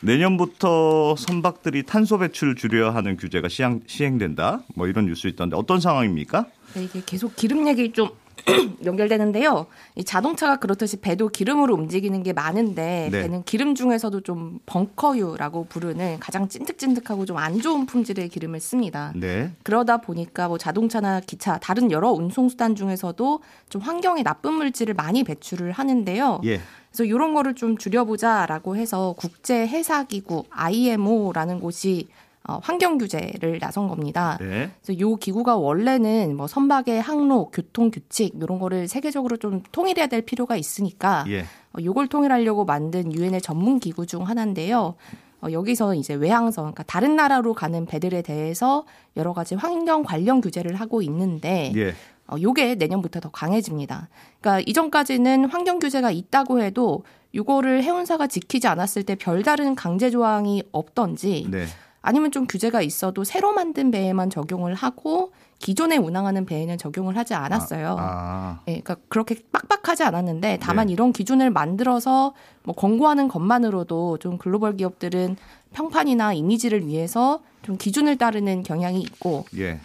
내년부터 0.00 1.14
선박들이 1.16 1.84
탄소 1.84 2.18
배출을 2.18 2.56
줄여야 2.56 2.94
하는 2.94 3.16
규제가 3.16 3.48
시행, 3.48 3.80
시행된다. 3.86 4.62
뭐 4.74 4.88
이런 4.88 5.06
뉴스 5.06 5.28
있던데 5.28 5.54
어떤 5.56 5.78
상황입니까? 5.80 6.46
네, 6.74 6.84
이게 6.84 7.02
계속 7.04 7.36
기름 7.36 7.68
얘기 7.68 7.92
좀 7.92 8.08
연결되는데요. 8.84 9.66
이 9.94 10.04
자동차가 10.04 10.56
그렇듯이 10.56 10.96
배도 10.96 11.28
기름으로 11.28 11.74
움직이는 11.74 12.22
게 12.22 12.32
많은데 12.32 13.08
네. 13.12 13.22
배는 13.22 13.44
기름 13.44 13.74
중에서도 13.74 14.22
좀 14.22 14.58
벙커유라고 14.66 15.66
부르는 15.66 16.18
가장 16.18 16.48
찐득찐득하고 16.48 17.26
좀 17.26 17.42
안 17.42 17.60
좋은 17.60 17.86
품질의 17.86 18.28
기름을 18.28 18.60
씁니다. 18.60 19.12
네. 19.16 19.50
그러다 19.64 19.96
보니까 19.96 20.46
뭐 20.46 20.58
자동차나 20.58 21.20
기차 21.20 21.58
다른 21.58 21.90
여러 21.90 22.10
운송 22.12 22.48
수단 22.48 22.76
중에서도 22.76 23.40
좀 23.68 23.82
환경에 23.82 24.22
나쁜 24.22 24.54
물질을 24.54 24.94
많이 24.94 25.24
배출을 25.24 25.72
하는데요. 25.72 26.40
예. 26.44 26.60
그래서 26.90 27.04
이런 27.04 27.34
거를 27.34 27.54
좀 27.54 27.78
줄여보자라고 27.78 28.76
해서 28.76 29.14
국제 29.18 29.66
해사 29.66 30.04
기구 30.04 30.44
IMO라는 30.50 31.58
곳이 31.58 32.06
어, 32.48 32.58
환경 32.62 32.98
규제를 32.98 33.58
나선 33.60 33.88
겁니다. 33.88 34.36
네. 34.40 34.70
그래서 34.82 34.98
요 35.00 35.16
기구가 35.16 35.56
원래는 35.56 36.36
뭐 36.36 36.46
선박의 36.46 37.00
항로, 37.00 37.50
교통 37.50 37.90
규칙 37.90 38.34
이런 38.40 38.58
거를 38.58 38.88
세계적으로 38.88 39.36
좀 39.36 39.62
통일해야 39.70 40.08
될 40.08 40.22
필요가 40.22 40.56
있으니까 40.56 41.24
예. 41.28 41.42
어, 41.42 41.82
요걸 41.82 42.08
통일하려고 42.08 42.64
만든 42.64 43.12
유엔의 43.12 43.42
전문 43.42 43.78
기구 43.78 44.06
중 44.06 44.28
하나인데요. 44.28 44.94
어, 45.40 45.50
여기서 45.52 45.94
이제 45.94 46.14
외항선, 46.14 46.64
그러니까 46.64 46.82
다른 46.84 47.16
나라로 47.16 47.54
가는 47.54 47.86
배들에 47.86 48.22
대해서 48.22 48.84
여러 49.16 49.32
가지 49.32 49.54
환경 49.54 50.02
관련 50.02 50.40
규제를 50.40 50.76
하고 50.76 51.02
있는데 51.02 51.72
예. 51.76 51.94
어, 52.26 52.36
요게 52.40 52.76
내년부터 52.76 53.20
더 53.20 53.30
강해집니다. 53.30 54.08
그러니까 54.40 54.64
이전까지는 54.66 55.46
환경 55.46 55.78
규제가 55.78 56.10
있다고 56.10 56.60
해도 56.60 57.04
요거를 57.34 57.82
해운사가 57.82 58.26
지키지 58.26 58.66
않았을 58.66 59.04
때 59.04 59.14
별다른 59.14 59.74
강제 59.74 60.10
조항이 60.10 60.62
없던지 60.72 61.46
네. 61.50 61.66
아니면 62.02 62.32
좀 62.32 62.46
규제가 62.46 62.82
있어도 62.82 63.24
새로 63.24 63.52
만든 63.52 63.90
배에만 63.90 64.28
적용을 64.28 64.74
하고 64.74 65.32
기존에 65.60 65.96
운항하는 65.96 66.44
배에는 66.44 66.76
적용을 66.76 67.16
하지 67.16 67.34
않았어요. 67.34 67.96
아. 67.98 68.60
예, 68.66 68.80
그러니까 68.80 68.96
그렇게 69.08 69.36
빡빡하지 69.52 70.02
않았는데 70.02 70.58
다만 70.60 70.88
네. 70.88 70.92
이런 70.92 71.12
기준을 71.12 71.50
만들어서 71.50 72.34
뭐 72.64 72.74
권고하는 72.74 73.28
것만으로도 73.28 74.18
좀 74.18 74.38
글로벌 74.38 74.76
기업들은 74.76 75.36
평판이나 75.72 76.32
이미지를 76.32 76.86
위해서 76.86 77.40
좀 77.62 77.78
기준을 77.78 78.18
따르는 78.18 78.64
경향이 78.64 79.00
있고 79.00 79.46
예. 79.56 79.78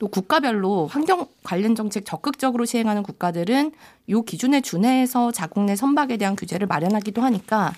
또 0.00 0.08
국가별로 0.08 0.88
환경 0.88 1.26
관련 1.44 1.76
정책 1.76 2.04
적극적으로 2.04 2.64
시행하는 2.64 3.04
국가들은 3.04 3.70
요 4.10 4.22
기준에 4.22 4.60
준해서 4.60 5.30
자국 5.30 5.64
내 5.64 5.76
선박에 5.76 6.16
대한 6.16 6.34
규제를 6.34 6.66
마련하기도 6.66 7.22
하니까 7.22 7.68
어, 7.68 7.72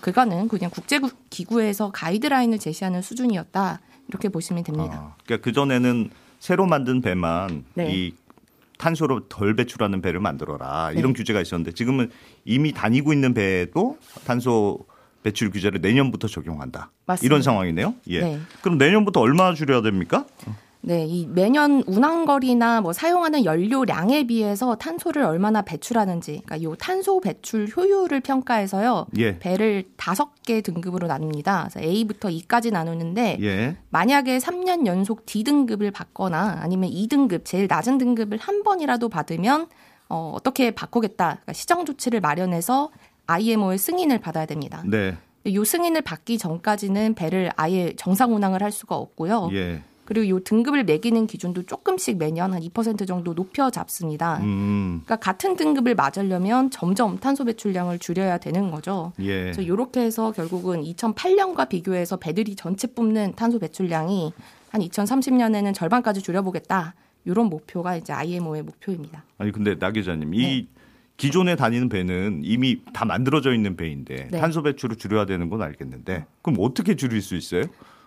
그거는 0.00 0.48
그냥 0.48 0.70
국제 0.70 1.00
기구에서 1.30 1.90
가이드라인을 1.90 2.58
제시하는 2.58 3.02
수준이었다 3.02 3.80
이렇게 4.08 4.28
보시면 4.28 4.64
됩니다. 4.64 4.94
아, 4.94 5.16
그러니까 5.24 5.44
그 5.44 5.52
전에는 5.52 6.10
새로 6.38 6.66
만든 6.66 7.00
배만 7.00 7.64
네. 7.74 7.94
이 7.94 8.14
탄소를 8.78 9.20
덜 9.28 9.54
배출하는 9.56 10.02
배를 10.02 10.20
만들어라 10.20 10.92
이런 10.92 11.12
네. 11.12 11.18
규제가 11.18 11.40
있었는데 11.40 11.72
지금은 11.72 12.10
이미 12.44 12.72
다니고 12.72 13.12
있는 13.12 13.32
배에도 13.32 13.98
탄소 14.26 14.80
배출 15.22 15.50
규제를 15.50 15.80
내년부터 15.80 16.28
적용한다. 16.28 16.90
맞습니다. 17.06 17.26
이런 17.26 17.42
상황이네요. 17.42 17.94
예. 18.08 18.20
네. 18.20 18.40
그럼 18.60 18.76
내년부터 18.76 19.20
얼마나 19.20 19.54
줄여야 19.54 19.80
됩니까? 19.80 20.26
네, 20.86 21.06
이 21.06 21.26
매년 21.26 21.82
운항거리나 21.86 22.82
뭐 22.82 22.92
사용하는 22.92 23.46
연료량에 23.46 24.26
비해서 24.26 24.74
탄소를 24.74 25.22
얼마나 25.22 25.62
배출하는지, 25.62 26.42
그러니까 26.44 26.62
요 26.62 26.74
탄소 26.76 27.20
배출 27.20 27.68
효율을 27.74 28.20
평가해서요. 28.20 29.06
예. 29.16 29.38
배를 29.38 29.84
다섯 29.96 30.42
개 30.42 30.60
등급으로 30.60 31.06
나눕니다. 31.06 31.68
그래서 31.70 31.80
A부터 31.80 32.28
E까지 32.28 32.70
나누는데 32.70 33.38
예. 33.40 33.76
만약에 33.88 34.36
3년 34.36 34.84
연속 34.84 35.24
D등급을 35.24 35.90
받거나 35.90 36.58
아니면 36.60 36.90
2등급 36.90 37.46
제일 37.46 37.66
낮은 37.66 37.96
등급을 37.96 38.36
한 38.36 38.62
번이라도 38.62 39.08
받으면 39.08 39.68
어, 40.10 40.32
어떻게 40.34 40.70
바꾸겠다. 40.70 41.26
그러니까 41.28 41.52
시정 41.54 41.86
조치를 41.86 42.20
마련해서 42.20 42.90
IMO의 43.26 43.78
승인을 43.78 44.18
받아야 44.18 44.44
됩니다. 44.44 44.82
네. 44.86 45.16
요 45.46 45.64
승인을 45.64 46.02
받기 46.02 46.36
전까지는 46.36 47.14
배를 47.14 47.50
아예 47.56 47.94
정상 47.96 48.34
운항을 48.34 48.62
할 48.62 48.70
수가 48.70 48.96
없고요. 48.96 49.48
예. 49.54 49.82
그리고 50.04 50.28
요 50.28 50.40
등급을 50.40 50.84
매기는 50.84 51.26
기준도 51.26 51.64
조금씩 51.64 52.18
매년 52.18 52.52
한 52.52 52.60
2% 52.60 53.06
정도 53.06 53.34
높여 53.34 53.70
잡습니다. 53.70 54.38
음. 54.38 55.02
그러니까 55.04 55.16
같은 55.16 55.56
등급을 55.56 55.94
맞으려면 55.94 56.70
점점 56.70 57.18
탄소 57.18 57.44
배출량을 57.44 57.98
줄여야 57.98 58.38
되는 58.38 58.70
거죠. 58.70 59.12
예. 59.20 59.42
그래서 59.42 59.62
이렇게 59.62 60.00
해서 60.00 60.32
결국은 60.32 60.82
2008년과 60.82 61.68
비교해서 61.68 62.16
배들이 62.16 62.54
전체 62.54 62.86
뿜는 62.86 63.34
탄소 63.36 63.58
배출량이 63.58 64.32
한 64.70 64.80
2030년에는 64.80 65.74
절반까지 65.74 66.20
줄여보겠다. 66.22 66.94
이런 67.24 67.46
목표가 67.46 67.96
이제 67.96 68.12
IMO의 68.12 68.62
목표입니다. 68.62 69.24
아니 69.38 69.50
근데 69.50 69.78
나 69.78 69.90
기자님 69.90 70.32
네. 70.32 70.36
이 70.36 70.68
기존에 71.16 71.56
다니는 71.56 71.88
배는 71.88 72.40
이미 72.42 72.80
다 72.92 73.04
만들어져 73.04 73.54
있는 73.54 73.76
배인데 73.76 74.28
네. 74.30 74.40
탄소 74.40 74.62
배출을 74.62 74.96
줄여야 74.96 75.26
되는 75.26 75.48
건 75.48 75.62
알겠는데 75.62 76.26
그럼 76.42 76.58
어떻게 76.60 76.96
줄일 76.96 77.22
수 77.22 77.36
있어요? 77.36 77.64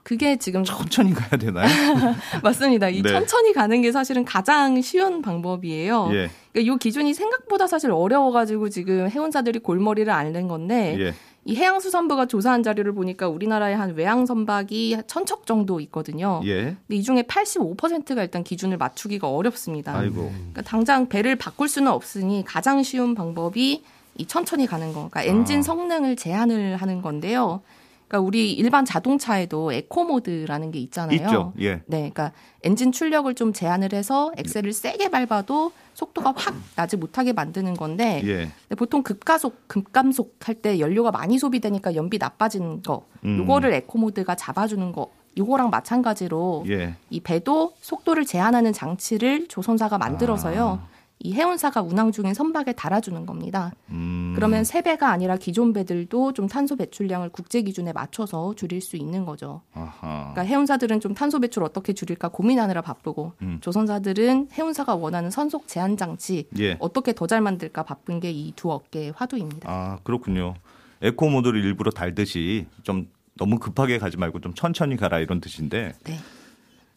그게 0.07 0.37
지금 0.37 0.63
천천히 0.63 1.13
가야 1.13 1.31
되나요? 1.31 1.67
맞습니다. 2.41 2.87
이 2.87 3.01
네. 3.01 3.09
천천히 3.09 3.51
가는 3.51 3.81
게 3.81 3.91
사실은 3.91 4.23
가장 4.23 4.81
쉬운 4.81 5.21
방법이에요. 5.21 6.07
예. 6.13 6.29
그러니까 6.53 6.75
이 6.75 6.77
기준이 6.79 7.13
생각보다 7.13 7.67
사실 7.67 7.91
어려워가지고 7.91 8.69
지금 8.69 9.09
해운사들이 9.09 9.59
골머리를 9.59 10.09
앓는 10.09 10.47
건데 10.47 10.95
예. 10.97 11.13
이 11.43 11.57
해양수산부가 11.57 12.27
조사한 12.27 12.63
자료를 12.63 12.93
보니까 12.93 13.27
우리나라에 13.27 13.73
한 13.73 13.95
외항 13.95 14.25
선박이 14.25 14.95
천척 15.07 15.45
정도 15.45 15.81
있거든요. 15.81 16.39
예. 16.45 16.77
근데 16.87 16.95
이 16.95 17.03
중에 17.03 17.23
85%가 17.23 18.21
일단 18.21 18.45
기준을 18.45 18.77
맞추기가 18.77 19.29
어렵습니다. 19.29 19.93
아이고. 19.93 20.31
그러니까 20.33 20.61
당장 20.61 21.09
배를 21.09 21.35
바꿀 21.35 21.67
수는 21.67 21.91
없으니 21.91 22.45
가장 22.47 22.81
쉬운 22.81 23.13
방법이 23.13 23.83
이 24.15 24.25
천천히 24.25 24.67
가는 24.67 24.93
거. 24.93 25.09
그러니까 25.09 25.23
엔진 25.23 25.59
아. 25.59 25.63
성능을 25.63 26.15
제한을 26.15 26.77
하는 26.77 27.01
건데요. 27.01 27.61
그러니까 28.07 28.25
우리 28.25 28.53
일반 28.53 28.85
자동차에도 28.85 29.73
eco 29.73 30.05
mode라는 30.05 30.71
게 30.71 30.79
있잖아요. 30.79 31.15
있죠. 31.17 31.53
예. 31.59 31.81
네, 31.87 32.09
그러니까 32.09 32.31
엔진 32.63 32.91
출력을 32.91 33.33
좀 33.35 33.51
제한을 33.53 33.93
해서 33.93 34.31
엑셀을 34.37 34.71
세게 34.73 35.09
밟아도 35.09 35.71
속도가 35.93 36.33
확 36.37 36.55
나지 36.75 36.95
못하게 36.95 37.33
만드는 37.33 37.73
건데 37.73 38.21
예. 38.25 38.49
보통 38.75 39.03
급가속, 39.03 39.67
급감속 39.67 40.35
할 40.41 40.55
때 40.57 40.79
연료가 40.79 41.11
많이 41.11 41.37
소비되니까 41.37 41.93
연비 41.95 42.17
나빠지는 42.17 42.81
거, 42.81 43.03
음. 43.25 43.39
요거를 43.39 43.73
eco 43.73 43.99
mode가 43.99 44.35
잡아주는 44.35 44.91
거, 44.91 45.09
요거랑 45.37 45.69
마찬가지로 45.69 46.65
예. 46.69 46.95
이 47.09 47.19
배도 47.19 47.73
속도를 47.81 48.25
제한하는 48.25 48.73
장치를 48.73 49.47
조선사가 49.49 49.97
만들어서요. 49.97 50.79
아. 50.81 50.96
이 51.19 51.33
해운사가 51.33 51.81
운항 51.81 52.11
중인 52.11 52.33
선박에 52.35 52.73
달아주는 52.73 53.25
겁니다. 53.25 53.71
음. 53.89 54.33
그러면 54.35 54.63
새 54.63 54.83
배가 54.83 55.09
아니라 55.09 55.35
기존 55.35 55.73
배들도 55.73 56.33
좀 56.33 56.47
탄소 56.47 56.75
배출량을 56.75 57.29
국제 57.29 57.63
기준에 57.63 57.91
맞춰서 57.91 58.53
줄일 58.55 58.81
수 58.81 58.97
있는 58.97 59.25
거죠. 59.25 59.61
아하. 59.73 60.31
그러니까 60.33 60.41
해운사들은 60.43 60.99
좀 60.99 61.15
탄소 61.15 61.39
배출 61.39 61.63
어떻게 61.63 61.93
줄일까 61.93 62.29
고민하느라 62.29 62.81
바쁘고 62.81 63.33
음. 63.41 63.57
조선사들은 63.61 64.49
해운사가 64.53 64.93
원하는 64.95 65.31
선속 65.31 65.67
제한 65.67 65.97
장치 65.97 66.47
예. 66.59 66.77
어떻게 66.79 67.13
더 67.13 67.25
잘 67.27 67.41
만들까 67.41 67.83
바쁜 67.83 68.19
게 68.19 68.29
이 68.31 68.53
두 68.55 68.71
업계의 68.71 69.13
화두입니다. 69.15 69.69
아, 69.69 69.97
그렇군요. 70.03 70.53
eco 71.01 71.29
mode를 71.29 71.63
일부러 71.63 71.91
달듯이 71.91 72.67
좀 72.83 73.07
너무 73.35 73.59
급하게 73.59 73.97
가지 73.97 74.17
말고 74.17 74.39
좀 74.41 74.53
천천히 74.53 74.95
가라 74.97 75.19
이런 75.19 75.41
뜻인데 75.41 75.93
네. 76.05 76.17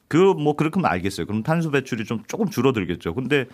그뭐 0.08 0.56
그렇게 0.56 0.74
하면 0.80 0.90
알겠어요. 0.90 1.26
그럼 1.26 1.42
탄소 1.42 1.70
배출이 1.70 2.04
좀 2.04 2.22
조금 2.26 2.48
줄어들겠죠. 2.50 3.14
근데 3.14 3.46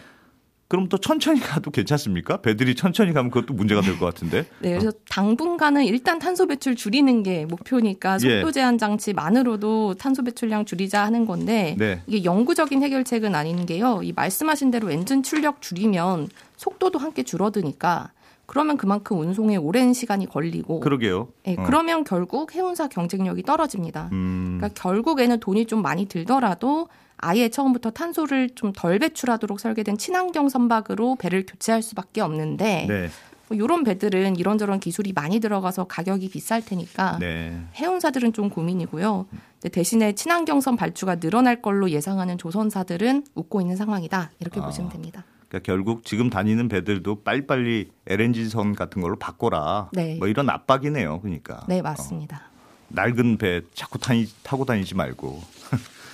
그럼 0.68 0.88
또 0.88 0.99
천천히 0.99 1.38
가도 1.40 1.70
괜찮습니까? 1.70 2.38
배들이 2.38 2.75
천천히 2.75 3.12
가면 3.12 3.30
그것도 3.30 3.54
문제가 3.54 3.80
될 3.82 3.99
것 3.99 4.06
같은데. 4.06 4.46
네, 4.61 4.70
그래서 4.70 4.90
당분간은 5.08 5.85
일단 5.85 6.18
탄소 6.18 6.46
배출 6.46 6.75
줄이는 6.75 7.23
게 7.23 7.44
목표니까 7.46 8.18
예. 8.25 8.40
속도 8.40 8.50
제한 8.52 8.76
장치만으로도 8.78 9.94
탄소 9.94 10.23
배출량 10.25 10.64
줄이자 10.64 11.04
하는 11.04 11.25
건데 11.25 11.76
네. 11.78 12.02
이게 12.06 12.25
영구적인 12.25 12.82
해결책은 12.82 13.35
아닌 13.35 13.64
게요. 13.66 14.00
이 14.02 14.12
말씀하신 14.12 14.70
대로 14.70 14.90
엔진 14.90 15.23
출력 15.23 15.62
줄이면 15.62 16.28
속도도 16.56 16.99
함께 16.99 17.23
줄어드니까 17.23 18.11
그러면 18.46 18.76
그만큼 18.76 19.18
운송에 19.18 19.56
오랜 19.56 19.92
시간이 19.92 20.26
걸리고 20.26 20.80
그러게요. 20.80 21.28
예, 21.46 21.54
어. 21.58 21.62
그러면 21.64 22.04
결국 22.04 22.54
해운사 22.54 22.88
경쟁력이 22.88 23.42
떨어집니다. 23.42 24.08
음. 24.12 24.58
그러니까 24.58 24.80
결국에는 24.80 25.40
돈이 25.40 25.66
좀 25.66 25.82
많이 25.82 26.06
들더라도 26.06 26.88
아예 27.18 27.49
처음부터 27.49 27.90
탄소를 27.90 28.50
좀 28.54 28.73
덜 28.75 28.99
배출하도록 28.99 29.58
설계된 29.58 29.96
친환경 29.96 30.49
선박으로 30.49 31.16
배를 31.16 31.46
교체할 31.46 31.82
수밖에 31.82 32.20
없는데 32.20 32.87
네. 32.88 33.08
뭐 33.49 33.56
이런 33.56 33.85
배들은 33.85 34.37
이런저런 34.37 34.80
기술이 34.80 35.12
많이 35.12 35.38
들어가서 35.40 35.85
가격이 35.85 36.28
비쌀 36.30 36.64
테니까 36.64 37.18
네. 37.20 37.58
해운사들은 37.76 38.32
좀 38.32 38.50
고민이고요. 38.50 39.26
대신에 39.73 40.14
친환경선 40.14 40.76
발주가 40.76 41.16
늘어날 41.16 41.62
걸로 41.62 41.90
예상하는 41.90 42.38
조선사들은 42.38 43.25
웃고 43.35 43.61
있는 43.61 43.76
상황이다. 43.76 44.30
이렇게 44.40 44.61
아. 44.61 44.64
보시면 44.64 44.90
됩니다. 44.90 45.25
그러니까 45.49 45.64
결국 45.64 46.04
지금 46.04 46.28
다니는 46.28 46.68
배들도 46.68 47.23
빨리빨리 47.23 47.90
LNG 48.06 48.49
선 48.49 48.75
같은 48.75 49.00
걸로 49.00 49.16
바꿔라. 49.16 49.90
네. 49.92 50.16
뭐 50.16 50.26
이런 50.28 50.50
압박이네요. 50.50 51.20
그러니까. 51.20 51.64
네, 51.68 51.80
맞습니다. 51.82 52.37
어, 52.37 52.56
낡은 52.88 53.38
배 53.38 53.62
자꾸 53.75 53.99
타니, 53.99 54.26
타고 54.42 54.64
다니지 54.64 54.94
말고. 54.96 55.40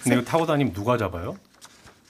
근데 0.02 0.16
이거 0.16 0.24
타고 0.24 0.46
다니면 0.46 0.72
누가 0.72 0.96
잡아요? 0.96 1.36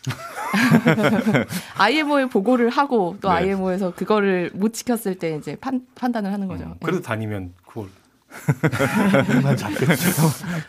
IMO에 1.78 2.26
보고를 2.26 2.70
하고 2.70 3.16
또 3.20 3.28
네. 3.28 3.34
IMO에서 3.34 3.94
그거를 3.94 4.50
못 4.54 4.72
지켰을 4.72 5.16
때 5.18 5.36
이제 5.36 5.56
판, 5.56 5.86
판단을 5.94 6.32
하는 6.32 6.48
거죠. 6.48 6.64
음, 6.64 6.74
그래도 6.82 7.00
다니면 7.00 7.52
그걸 7.64 7.88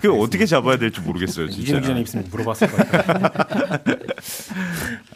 그 0.02 0.14
어떻게 0.20 0.46
잡아야 0.46 0.78
될지 0.78 1.02
모르겠어요, 1.02 1.50
진짜. 1.50 1.80
기자님 1.80 2.04
있으면 2.04 2.28
물어봤을 2.30 2.68
것 2.70 2.90
같아요. 2.90 3.30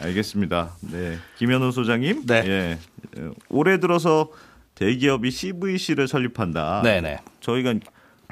알겠습니다. 0.00 0.76
네. 0.80 1.18
김현우 1.36 1.70
소장님. 1.72 2.26
네. 2.26 2.42
예. 2.46 2.78
어, 3.20 3.32
올해 3.48 3.78
들어서 3.78 4.30
대기업이 4.74 5.30
CVC를 5.30 6.08
설립한다. 6.08 6.82
네네. 6.82 7.18
저희가 7.40 7.74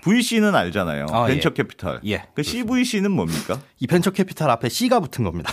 VC는 0.07 0.55
알잖아요. 0.55 1.07
아, 1.11 1.27
벤처 1.27 1.51
예. 1.51 1.55
캐피탈. 1.55 2.01
예, 2.07 2.23
그 2.35 2.45
CVC는 2.45 3.11
뭡니까? 3.11 3.61
이 3.81 3.89
벤처 3.89 4.13
캐피탈 4.13 4.49
앞에 4.49 4.69
C가 4.69 5.01
붙은 5.01 5.25
겁니다. 5.25 5.53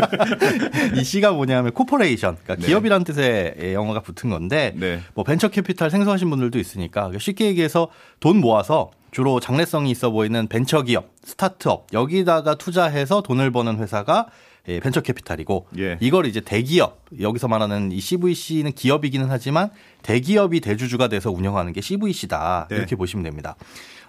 이 0.96 1.04
C가 1.04 1.32
뭐냐면 1.32 1.72
corporation, 1.72 2.38
그러니까 2.42 2.56
네. 2.56 2.66
기업이라는 2.68 3.04
뜻의 3.04 3.74
영어가 3.74 4.00
붙은 4.00 4.30
건데, 4.30 4.72
네. 4.76 5.00
뭐 5.14 5.24
벤처 5.24 5.48
캐피탈 5.48 5.90
생소하신 5.90 6.30
분들도 6.30 6.58
있으니까 6.58 7.10
쉽게 7.18 7.46
얘기해서 7.46 7.90
돈 8.18 8.38
모아서 8.38 8.90
주로 9.10 9.40
장래성이 9.40 9.90
있어 9.90 10.10
보이는 10.10 10.46
벤처 10.46 10.82
기업, 10.82 11.10
스타트업 11.22 11.88
여기다가 11.92 12.54
투자해서 12.54 13.22
돈을 13.22 13.50
버는 13.50 13.78
회사가 13.78 14.26
예, 14.68 14.78
벤처 14.78 15.00
캐피탈이고 15.00 15.66
예. 15.78 15.96
이걸 16.00 16.26
이제 16.26 16.40
대기업 16.40 17.04
여기서 17.18 17.48
말하는 17.48 17.92
이 17.92 18.00
CVC는 18.00 18.72
기업이기는 18.72 19.26
하지만 19.30 19.70
대기업이 20.02 20.60
대주주가 20.60 21.08
돼서 21.08 21.30
운영하는 21.30 21.72
게 21.72 21.80
CVC다 21.80 22.68
네. 22.70 22.76
이렇게 22.76 22.94
보시면 22.94 23.24
됩니다. 23.24 23.56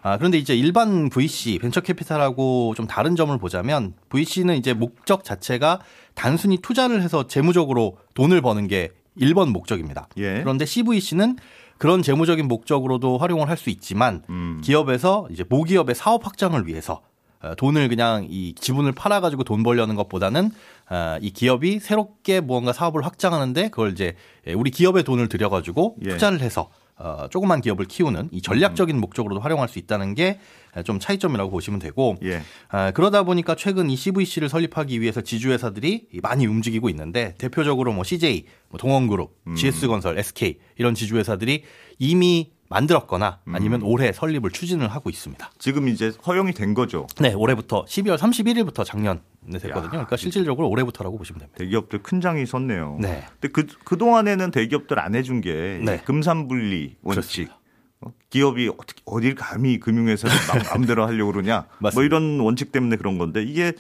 아, 0.03 0.17
그런데 0.17 0.37
이제 0.37 0.55
일반 0.55 1.09
VC, 1.09 1.59
벤처 1.59 1.79
캐피탈하고 1.79 2.73
좀 2.75 2.87
다른 2.87 3.15
점을 3.15 3.35
보자면 3.37 3.93
VC는 4.09 4.57
이제 4.57 4.73
목적 4.73 5.23
자체가 5.23 5.79
단순히 6.15 6.57
투자를 6.57 7.01
해서 7.01 7.27
재무적으로 7.27 7.97
돈을 8.13 8.41
버는 8.41 8.67
게 8.67 8.89
1번 9.19 9.51
목적입니다. 9.51 10.07
예. 10.17 10.39
그런데 10.41 10.65
CVC는 10.65 11.37
그런 11.81 12.03
재무적인 12.03 12.47
목적으로도 12.47 13.17
활용을 13.17 13.49
할 13.49 13.57
수 13.57 13.71
있지만 13.71 14.21
음. 14.29 14.61
기업에서 14.63 15.27
이제 15.31 15.43
모기업의 15.49 15.95
사업 15.95 16.27
확장을 16.27 16.67
위해서 16.67 17.01
어, 17.41 17.55
돈을 17.55 17.89
그냥 17.89 18.27
이 18.29 18.53
지분을 18.53 18.91
팔아가지고 18.91 19.43
돈 19.43 19.63
벌려는 19.63 19.95
것보다는 19.95 20.51
어, 20.91 21.17
이 21.21 21.31
기업이 21.31 21.79
새롭게 21.79 22.39
무언가 22.39 22.71
사업을 22.71 23.03
확장하는데 23.03 23.69
그걸 23.69 23.93
이제 23.93 24.15
예, 24.45 24.53
우리 24.53 24.69
기업의 24.69 25.03
돈을 25.03 25.27
들여가지고 25.27 25.95
예. 26.05 26.09
투자를 26.09 26.41
해서 26.41 26.69
어, 26.97 27.27
조그만 27.29 27.61
기업을 27.61 27.85
키우는 27.85 28.29
이 28.31 28.41
전략적인 28.41 28.99
목적으로도 28.99 29.41
활용할 29.41 29.69
수 29.69 29.79
있다는 29.79 30.15
게 30.15 30.39
좀 30.85 30.99
차이점이라고 30.99 31.51
보시면 31.51 31.79
되고 31.79 32.15
예. 32.23 32.41
아, 32.69 32.91
그러다 32.91 33.23
보니까 33.23 33.55
최근 33.55 33.89
이 33.89 33.95
CVC를 33.95 34.47
설립하기 34.47 35.01
위해서 35.01 35.21
지주회사들이 35.21 36.07
많이 36.21 36.45
움직이고 36.45 36.89
있는데 36.89 37.35
대표적으로 37.37 37.91
뭐 37.91 38.03
CJ, 38.03 38.45
뭐 38.69 38.79
동원그룹, 38.79 39.35
음. 39.47 39.55
GS건설, 39.55 40.17
SK 40.17 40.59
이런 40.77 40.95
지주회사들이 40.95 41.63
이미 41.99 42.51
만들었거나 42.71 43.39
음. 43.47 43.55
아니면 43.55 43.81
올해 43.83 44.11
설립을 44.13 44.49
추진을 44.51 44.87
하고 44.87 45.09
있습니다. 45.09 45.51
지금 45.59 45.87
이제 45.89 46.11
허용이 46.25 46.53
된 46.53 46.73
거죠. 46.73 47.05
네, 47.19 47.33
올해부터 47.33 47.83
12월 47.85 48.17
31일부터 48.17 48.85
작년에 48.85 49.19
됐거든요. 49.51 49.85
야, 49.85 49.89
그러니까 49.89 50.15
실질적으로 50.17 50.69
올해부터라고 50.69 51.17
보시면 51.17 51.39
됩니다. 51.39 51.57
대기업들 51.57 52.01
큰 52.01 52.21
장이 52.21 52.45
섰네요. 52.45 52.97
네. 53.01 53.25
근데 53.39 53.49
그, 53.51 53.67
그동안에는 53.83 54.51
대기업들 54.51 54.99
안 54.99 55.15
해준 55.15 55.41
게 55.41 55.81
네. 55.83 56.01
금산분리 56.05 56.95
원칙. 57.03 57.47
그렇습니다. 57.49 57.57
어? 58.01 58.11
기업이 58.29 58.69
어떻게 58.69 59.01
어딜 59.05 59.35
감히 59.35 59.79
금융회사를 59.79 60.33
마- 60.47 60.63
마음대로 60.73 61.05
하려고 61.05 61.33
그러냐. 61.33 61.67
뭐. 61.79 61.91
이런 62.03 62.39
원칙 62.39 62.71
때문에 62.71 62.95
그런 62.95 63.17
건데 63.17 63.43
이게 63.43 63.73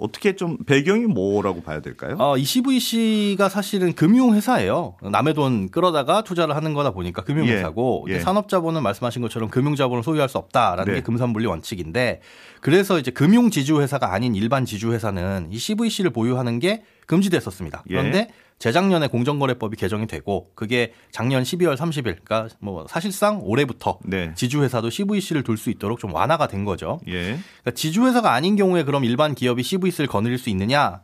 어떻게 0.00 0.34
좀 0.34 0.56
배경이 0.64 1.04
뭐라고 1.06 1.62
봐야 1.62 1.80
될까요? 1.80 2.16
어, 2.18 2.36
이 2.36 2.44
CVC가 2.44 3.48
사실은 3.48 3.92
금융회사예요. 3.92 4.96
남의 5.02 5.34
돈 5.34 5.70
끌어다가 5.70 6.22
투자를 6.22 6.56
하는 6.56 6.74
거다 6.74 6.90
보니까 6.90 7.22
금융회사고 7.22 8.06
예, 8.08 8.14
예. 8.14 8.20
산업자본은 8.20 8.82
말씀하신 8.82 9.22
것처럼 9.22 9.50
금융자본을 9.50 10.02
소유할 10.02 10.28
수 10.28 10.38
없다라는 10.38 10.92
네. 10.92 10.98
게 10.98 11.02
금산분리 11.02 11.46
원칙인데 11.46 12.20
그래서 12.60 12.98
이제 12.98 13.10
금융지주회사가 13.10 14.12
아닌 14.12 14.34
일반 14.34 14.64
지주회사는 14.64 15.48
이 15.50 15.58
CVC를 15.58 16.10
보유하는 16.10 16.58
게 16.58 16.82
금지됐었습니다. 17.06 17.84
예. 17.90 17.94
그런데 17.94 18.28
재작년에 18.60 19.08
공정거래법이 19.08 19.76
개정이 19.76 20.06
되고 20.06 20.50
그게 20.54 20.92
작년 21.10 21.42
12월 21.42 21.76
30일, 21.76 22.02
그러니까 22.22 22.48
뭐 22.60 22.86
사실상 22.88 23.40
올해부터 23.42 23.98
네. 24.04 24.32
지주회사도 24.36 24.90
CVC를 24.90 25.42
둘 25.42 25.56
수 25.56 25.70
있도록 25.70 25.98
좀 25.98 26.14
완화가 26.14 26.46
된 26.46 26.64
거죠. 26.64 27.00
예. 27.08 27.38
그러니까 27.62 27.70
지주회사가 27.74 28.32
아닌 28.32 28.56
경우에 28.56 28.84
그럼 28.84 29.04
일반 29.04 29.34
기업이 29.34 29.62
CVC를 29.62 30.06
거느릴 30.08 30.38
수 30.38 30.48
있느냐? 30.50 31.00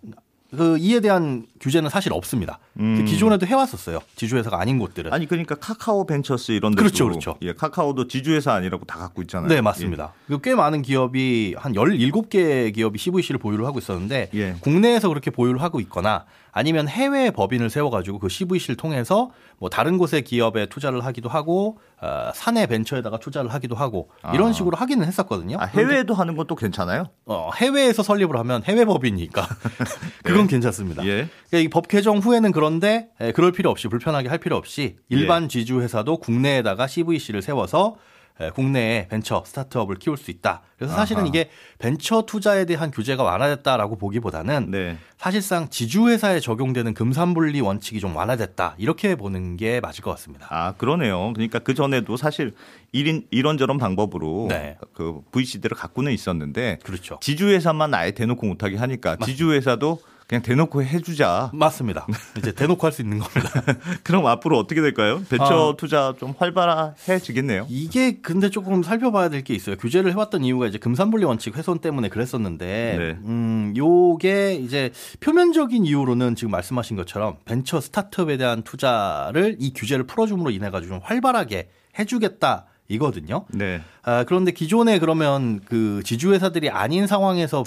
그 0.50 0.78
이에 0.78 1.00
대한 1.00 1.44
규제는 1.60 1.90
사실 1.90 2.12
없습니다. 2.12 2.60
음. 2.78 3.04
기존에도 3.04 3.46
해왔었어요. 3.46 3.98
지주회사가 4.14 4.60
아닌 4.60 4.78
곳들은. 4.78 5.12
아니 5.12 5.26
그러니까 5.26 5.56
카카오 5.56 6.06
벤처스 6.06 6.52
이런 6.52 6.72
데도 6.72 6.82
그렇죠, 6.82 7.04
그렇죠. 7.06 7.36
예, 7.42 7.52
카카오도 7.52 8.06
지주회사 8.06 8.52
아니라고 8.52 8.84
다 8.84 8.98
갖고 8.98 9.22
있잖아요. 9.22 9.48
네, 9.48 9.60
맞습니다. 9.60 10.12
그꽤 10.28 10.54
많은 10.54 10.82
기업이 10.82 11.56
한 11.58 11.72
17개 11.72 12.72
기업이 12.74 12.98
CVC를 12.98 13.38
보유를 13.38 13.66
하고 13.66 13.78
있었는데 13.78 14.30
예. 14.34 14.56
국내에서 14.60 15.08
그렇게 15.08 15.30
보유를 15.30 15.60
하고 15.60 15.80
있거나 15.80 16.24
아니면 16.56 16.88
해외 16.88 17.30
법인을 17.30 17.68
세워가지고 17.68 18.18
그 18.18 18.30
CVC를 18.30 18.76
통해서 18.76 19.30
뭐 19.58 19.68
다른 19.68 19.98
곳의 19.98 20.22
기업에 20.22 20.64
투자를 20.64 21.04
하기도 21.04 21.28
하고 21.28 21.78
어, 22.00 22.30
사내 22.34 22.66
벤처에다가 22.66 23.18
투자를 23.18 23.52
하기도 23.52 23.74
하고 23.74 24.08
이런 24.32 24.48
아. 24.48 24.52
식으로 24.54 24.74
하기는 24.74 25.06
했었거든요. 25.06 25.58
아, 25.60 25.66
해외에도 25.66 26.14
하는 26.14 26.34
것도 26.34 26.54
괜찮아요? 26.54 27.10
어, 27.26 27.50
해외에서 27.54 28.02
설립을 28.02 28.38
하면 28.38 28.62
해외 28.64 28.86
법이니까 28.86 29.46
그건 30.24 30.46
괜찮습니다. 30.46 31.04
예. 31.04 31.28
그러니까 31.50 31.58
이법 31.66 31.88
개정 31.88 32.18
후에는 32.20 32.52
그런데 32.52 33.10
에, 33.20 33.32
그럴 33.32 33.52
필요 33.52 33.68
없이 33.68 33.88
불편하게 33.88 34.30
할 34.30 34.38
필요 34.38 34.56
없이 34.56 34.96
일반 35.10 35.50
지주 35.50 35.82
회사도 35.82 36.16
국내에다가 36.20 36.86
CVC를 36.86 37.42
세워서 37.42 37.96
에, 37.96 38.15
국내에 38.54 39.08
벤처 39.08 39.42
스타트업을 39.46 39.96
키울 39.96 40.16
수 40.16 40.30
있다. 40.30 40.62
그래서 40.76 40.94
사실은 40.94 41.20
아하. 41.22 41.28
이게 41.28 41.48
벤처 41.78 42.22
투자에 42.22 42.66
대한 42.66 42.90
규제가 42.90 43.22
완화됐다라고 43.22 43.96
보기보다는 43.96 44.70
네. 44.70 44.98
사실상 45.16 45.68
지주 45.70 46.08
회사에 46.08 46.40
적용되는 46.40 46.92
금산분리 46.92 47.60
원칙이 47.62 47.98
좀 47.98 48.14
완화됐다 48.14 48.74
이렇게 48.76 49.14
보는 49.14 49.56
게 49.56 49.80
맞을 49.80 50.02
것 50.04 50.10
같습니다. 50.12 50.46
아, 50.50 50.72
그러네요. 50.72 51.32
그러니까 51.32 51.60
그 51.60 51.72
전에도 51.74 52.16
사실 52.16 52.54
이런 52.92 53.22
이런저런 53.30 53.78
방법으로 53.78 54.46
네. 54.50 54.76
그 54.92 55.22
VC들을 55.32 55.76
갖고는 55.76 56.12
있었는데 56.12 56.80
그렇죠. 56.82 57.18
지주회사만 57.22 57.94
아예 57.94 58.10
대놓고 58.10 58.46
못하게 58.46 58.76
하니까 58.76 59.16
지주회사도 59.16 60.00
그냥 60.28 60.42
대놓고 60.42 60.82
해주자. 60.82 61.50
맞습니다. 61.54 62.06
이제 62.36 62.50
대놓고 62.52 62.84
할 62.84 62.92
수 62.92 63.02
있는 63.02 63.18
겁니다. 63.20 63.62
그럼 64.02 64.26
앞으로 64.26 64.58
어떻게 64.58 64.80
될까요? 64.80 65.22
벤처 65.28 65.72
아. 65.72 65.76
투자 65.76 66.14
좀 66.18 66.34
활발해지겠네요. 66.36 67.66
이게 67.68 68.18
근데 68.20 68.50
조금 68.50 68.82
살펴봐야 68.82 69.28
될 69.28 69.44
게 69.44 69.54
있어요. 69.54 69.76
규제를 69.76 70.10
해왔던 70.12 70.42
이유가 70.44 70.66
이제 70.66 70.78
금산분리 70.78 71.24
원칙 71.24 71.56
훼손 71.56 71.78
때문에 71.78 72.08
그랬었는데, 72.08 72.96
네. 72.98 73.18
음, 73.24 73.72
요게 73.76 74.54
이제 74.56 74.90
표면적인 75.20 75.84
이유로는 75.84 76.34
지금 76.34 76.50
말씀하신 76.50 76.96
것처럼 76.96 77.36
벤처 77.44 77.80
스타트업에 77.80 78.36
대한 78.36 78.62
투자를 78.62 79.56
이 79.60 79.72
규제를 79.74 80.06
풀어줌으로 80.06 80.50
인해 80.50 80.70
가지고 80.70 80.94
좀 80.94 81.00
활발하게 81.04 81.68
해주겠다 81.98 82.64
이거든요. 82.88 83.44
네. 83.50 83.80
아, 84.02 84.24
그런데 84.24 84.52
기존에 84.52 84.98
그러면 84.98 85.60
그 85.64 86.02
지주회사들이 86.04 86.70
아닌 86.70 87.06
상황에서 87.06 87.62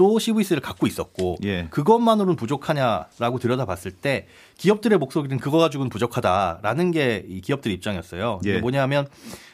또 0.00 0.18
CVC를 0.18 0.62
갖고 0.62 0.86
있었고 0.86 1.36
예. 1.44 1.66
그것만으로는 1.68 2.34
부족하냐라고 2.36 3.38
들여다봤을 3.38 3.90
때 3.92 4.26
기업들의 4.56 4.96
목소리는 4.96 5.36
그거 5.36 5.58
가지고는 5.58 5.90
부족하다라는 5.90 6.90
게 6.90 7.22
이 7.28 7.42
기업들 7.42 7.70
입장이었어요. 7.72 8.40
예. 8.46 8.60
뭐냐면 8.60 9.06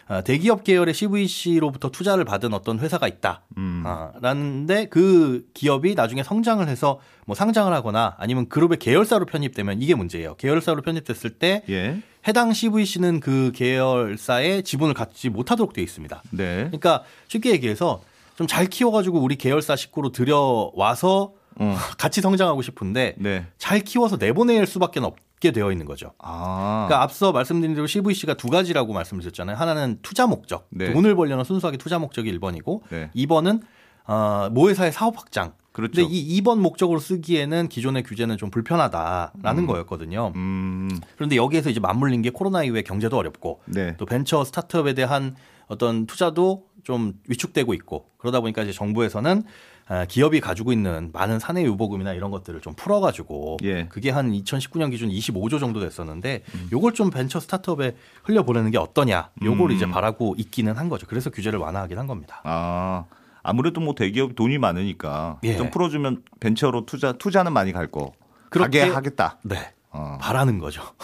아, 0.07 0.21
대기업 0.21 0.63
계열의 0.63 0.95
CVC로부터 0.95 1.91
투자를 1.91 2.25
받은 2.25 2.55
어떤 2.55 2.79
회사가 2.79 3.09
있다. 3.09 3.43
음. 3.59 3.83
아, 3.85 4.13
라는데 4.21 4.87
그 4.87 5.45
기업이 5.53 5.97
나중에 5.97 6.23
성장을 6.23 6.67
해서 6.69 7.01
뭐 7.27 7.35
상장을 7.35 7.73
하거나 7.73 8.15
아니면 8.17 8.49
그룹의 8.49 8.79
계열사로 8.79 9.27
편입되면 9.27 9.83
이게 9.83 9.97
문제예요. 9.97 10.37
계열사로 10.37 10.83
편입됐을 10.83 11.31
때 11.31 11.65
예. 11.69 12.01
해당 12.29 12.53
CVC는 12.53 13.19
그 13.19 13.51
계열사의 13.53 14.63
지분을 14.63 14.95
갖지 14.95 15.29
못하도록 15.29 15.73
되어 15.73 15.83
있습니다. 15.83 16.23
네. 16.31 16.57
그러니까 16.67 17.03
쉽게 17.27 17.51
얘기해서 17.51 18.01
좀 18.37 18.47
잘 18.47 18.67
키워가지고 18.67 19.19
우리 19.21 19.37
계열사 19.37 19.77
식구로 19.77 20.13
들여와서 20.13 21.33
어. 21.59 21.77
같이 21.99 22.21
성장하고 22.21 22.63
싶은데 22.63 23.15
네. 23.19 23.47
잘 23.59 23.81
키워서 23.81 24.17
내보낼 24.17 24.67
수밖에 24.67 25.01
없게 25.01 25.51
되어 25.53 25.73
있는 25.73 25.87
거죠. 25.87 26.13
아. 26.19 26.87
그러니까 26.87 27.03
앞서 27.03 27.33
말씀드린 27.33 27.75
대로 27.75 27.87
CVC가 27.87 28.35
두 28.35 28.49
가지라고 28.49 28.93
말씀드렸잖아요. 28.93 29.57
하나는 29.57 29.99
투자 30.03 30.27
목적, 30.27 30.67
네. 30.71 30.93
돈을 30.93 31.15
벌려는 31.15 31.45
순수하게 31.45 31.79
투자 31.79 31.99
목적이 31.99 32.39
1번이고 32.39 32.83
네. 32.91 33.11
2번은 33.15 33.63
어, 34.07 34.49
모회사의 34.53 34.93
사업 34.93 35.19
확장. 35.19 35.53
그렇죠. 35.73 35.93
근데 36.01 36.09
이 36.11 36.41
2번 36.41 36.59
목적으로 36.61 36.99
쓰기에는 36.99 37.69
기존의 37.69 38.03
규제는 38.05 38.39
좀 38.39 38.51
불편하다라는 38.51 39.65
음. 39.65 39.67
거였거든요. 39.67 40.33
음. 40.35 40.89
그런데 41.17 41.37
여기에서 41.37 41.69
이제 41.69 41.81
맞물린 41.81 42.23
게 42.23 42.31
코로나 42.31 42.63
이후에 42.65 42.81
경제도 42.81 43.19
어렵고 43.19 43.61
네. 43.67 43.95
또 43.99 44.07
벤처 44.07 44.43
스타트업에 44.43 44.95
대한 44.95 45.37
어떤 45.67 46.07
투자도 46.07 46.65
좀 46.87 47.15
위축되고 47.27 47.75
있고 47.75 48.07
그러다 48.17 48.39
보니까 48.39 48.63
이제 48.63 48.71
정부에서는 48.71 49.43
아, 49.89 50.05
기업이 50.05 50.39
가지고 50.39 50.73
있는 50.73 51.11
많은 51.13 51.41
사내 51.41 51.65
유보금이나 51.65 52.13
이런 52.13 52.31
것들을 52.31 52.61
좀 52.61 52.75
풀어가지고 52.75 53.57
예. 53.65 53.87
그게 53.89 54.11
한 54.11 54.31
2019년 54.31 54.93
기준 54.93 55.09
25조 55.09 55.59
정도 55.59 55.81
됐었는데 55.81 56.45
요걸 56.71 56.95
좀 56.95 57.11
벤처 57.11 57.41
스타트업에 57.41 57.97
흘려보내는 58.23 58.71
게 58.71 58.79
어떠냐 58.79 59.31
요걸 59.43 59.71
음. 59.73 59.75
이제 59.75 59.85
바라고 59.91 60.37
있기는 60.39 60.77
한 60.77 60.89
거죠. 60.89 61.09
그래서 61.09 61.29
규제를 61.31 61.59
완화하긴 61.59 61.99
한 61.99 62.07
겁니다. 62.07 62.41
아 62.45 63.05
아무래도 63.43 63.81
뭐 63.81 63.97
대기업 63.97 64.37
돈이 64.37 64.59
많으니까 64.59 65.41
예. 65.43 65.57
좀 65.57 65.73
풀어주면 65.73 66.23
벤처로 66.39 66.87
투자 66.87 67.13
투자는 67.15 67.53
많이 67.53 67.73
갈 67.73 67.89
거. 67.89 68.13
그렇게- 68.51 68.83
하겠다. 68.83 69.39
네. 69.43 69.73
어. 69.91 70.19
바라는 70.21 70.61
거죠. 70.61 70.83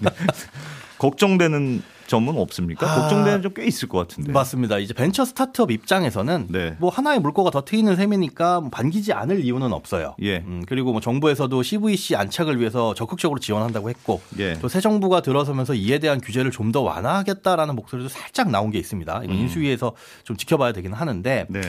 걱정되는 0.98 1.82
점은 2.06 2.36
없습니까? 2.36 2.86
아. 2.90 3.00
걱정되는 3.00 3.40
점 3.42 3.54
꽤 3.54 3.64
있을 3.66 3.88
것 3.88 3.98
같은데. 3.98 4.30
맞습니다. 4.32 4.78
이제 4.78 4.92
벤처 4.92 5.24
스타트업 5.24 5.70
입장에서는 5.70 6.48
네. 6.50 6.76
뭐 6.78 6.90
하나의 6.90 7.20
물꼬가 7.20 7.50
더 7.50 7.64
트이는 7.64 7.96
셈이니까 7.96 8.60
뭐 8.60 8.68
반기지 8.70 9.12
않을 9.12 9.42
이유는 9.44 9.72
없어요. 9.72 10.14
예. 10.22 10.38
음, 10.38 10.64
그리고 10.68 10.92
뭐 10.92 11.00
정부에서도 11.00 11.62
CVC 11.62 12.16
안착을 12.16 12.58
위해서 12.60 12.92
적극적으로 12.94 13.38
지원한다고 13.40 13.88
했고 13.90 14.20
예. 14.38 14.54
또새 14.60 14.80
정부가 14.80 15.22
들어서면서 15.22 15.74
이에 15.74 15.98
대한 15.98 16.20
규제를 16.20 16.50
좀 16.50 16.72
더 16.72 16.80
완화하겠다라는 16.82 17.76
목소리도 17.76 18.08
살짝 18.08 18.50
나온 18.50 18.70
게 18.72 18.78
있습니다. 18.78 19.20
이건 19.24 19.36
인수위에서 19.36 19.92
좀 20.24 20.36
지켜봐야 20.36 20.72
되긴 20.72 20.92
하는데 20.92 21.46
네. 21.48 21.60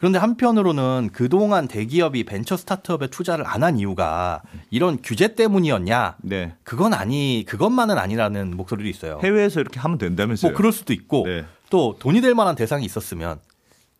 그런데 0.00 0.18
한편으로는 0.18 1.10
그동안 1.12 1.68
대기업이 1.68 2.24
벤처 2.24 2.56
스타트업에 2.56 3.08
투자를 3.08 3.46
안 3.46 3.60
한 3.60 3.78
이유가 3.78 4.40
이런 4.70 4.98
규제 5.02 5.34
때문이었냐? 5.34 6.16
네. 6.22 6.54
그건 6.64 6.94
아니, 6.94 7.44
그것만은 7.46 7.98
아니라는 7.98 8.56
목소리도 8.56 8.88
있어요. 8.88 9.20
해외에서 9.22 9.60
이렇게 9.60 9.78
하면 9.78 9.98
된다면서요. 9.98 10.50
뭐 10.52 10.56
그럴 10.56 10.72
수도 10.72 10.94
있고 10.94 11.24
네. 11.26 11.44
또 11.68 11.96
돈이 11.98 12.22
될 12.22 12.34
만한 12.34 12.54
대상이 12.56 12.86
있었으면 12.86 13.38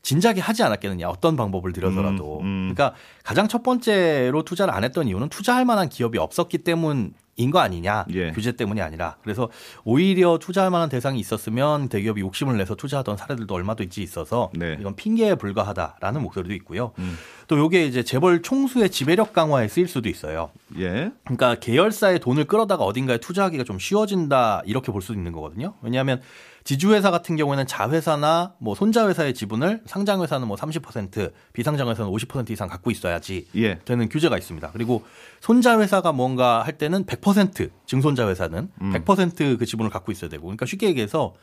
진작에 0.00 0.40
하지 0.40 0.62
않았겠느냐 0.62 1.10
어떤 1.10 1.36
방법을 1.36 1.74
들여서라도 1.74 2.40
음, 2.40 2.44
음. 2.46 2.74
그러니까 2.74 2.96
가장 3.22 3.48
첫 3.48 3.62
번째로 3.62 4.42
투자를 4.44 4.72
안 4.72 4.82
했던 4.82 5.06
이유는 5.06 5.28
투자할 5.28 5.66
만한 5.66 5.90
기업이 5.90 6.16
없었기 6.16 6.56
때문 6.58 7.12
인 7.40 7.50
거 7.50 7.58
아니냐 7.58 8.04
예. 8.14 8.30
규제 8.32 8.52
때문이 8.52 8.80
아니라 8.80 9.16
그래서 9.22 9.48
오히려 9.84 10.38
투자할 10.38 10.70
만한 10.70 10.88
대상이 10.88 11.18
있었으면 11.18 11.88
대기업이 11.88 12.20
욕심을 12.20 12.56
내서 12.56 12.74
투자하던 12.74 13.16
사례들도 13.16 13.52
얼마도 13.54 13.82
있지 13.82 14.02
있어서 14.02 14.50
네. 14.54 14.76
이건 14.78 14.94
핑계에 14.94 15.34
불과하다라는 15.34 16.22
목소리도 16.22 16.54
있고요 16.54 16.92
음. 16.98 17.16
또 17.48 17.58
요게 17.58 17.86
이제 17.86 18.02
재벌 18.04 18.42
총수의 18.42 18.90
지배력 18.90 19.32
강화에 19.32 19.66
쓰일 19.68 19.88
수도 19.88 20.08
있어요 20.08 20.50
예. 20.78 21.10
그러니까 21.24 21.56
계열사의 21.56 22.20
돈을 22.20 22.44
끌어다가 22.44 22.84
어딘가에 22.84 23.18
투자하기가 23.18 23.64
좀 23.64 23.78
쉬워진다 23.78 24.62
이렇게 24.66 24.92
볼수 24.92 25.12
있는 25.12 25.32
거거든요. 25.32 25.74
왜냐하면 25.82 26.20
지주회사 26.64 27.10
같은 27.10 27.36
경우에는 27.36 27.66
자회사나 27.66 28.54
뭐 28.58 28.74
손자회사의 28.74 29.34
지분을 29.34 29.82
상장회사는 29.86 30.46
뭐 30.46 30.56
30%, 30.56 31.32
비상장회사는 31.52 32.10
50% 32.10 32.50
이상 32.50 32.68
갖고 32.68 32.90
있어야지 32.90 33.46
예. 33.56 33.78
되는 33.84 34.08
규제가 34.08 34.36
있습니다. 34.36 34.70
그리고 34.72 35.04
손자회사가 35.40 36.12
뭔가 36.12 36.62
할 36.62 36.78
때는 36.78 37.04
100% 37.06 37.70
증손자회사는 37.86 38.70
음. 38.80 38.92
100%그 38.92 39.64
지분을 39.64 39.90
갖고 39.90 40.12
있어야 40.12 40.28
되고 40.28 40.44
그러니까 40.44 40.66
쉽게 40.66 40.88
얘기해서 40.88 41.34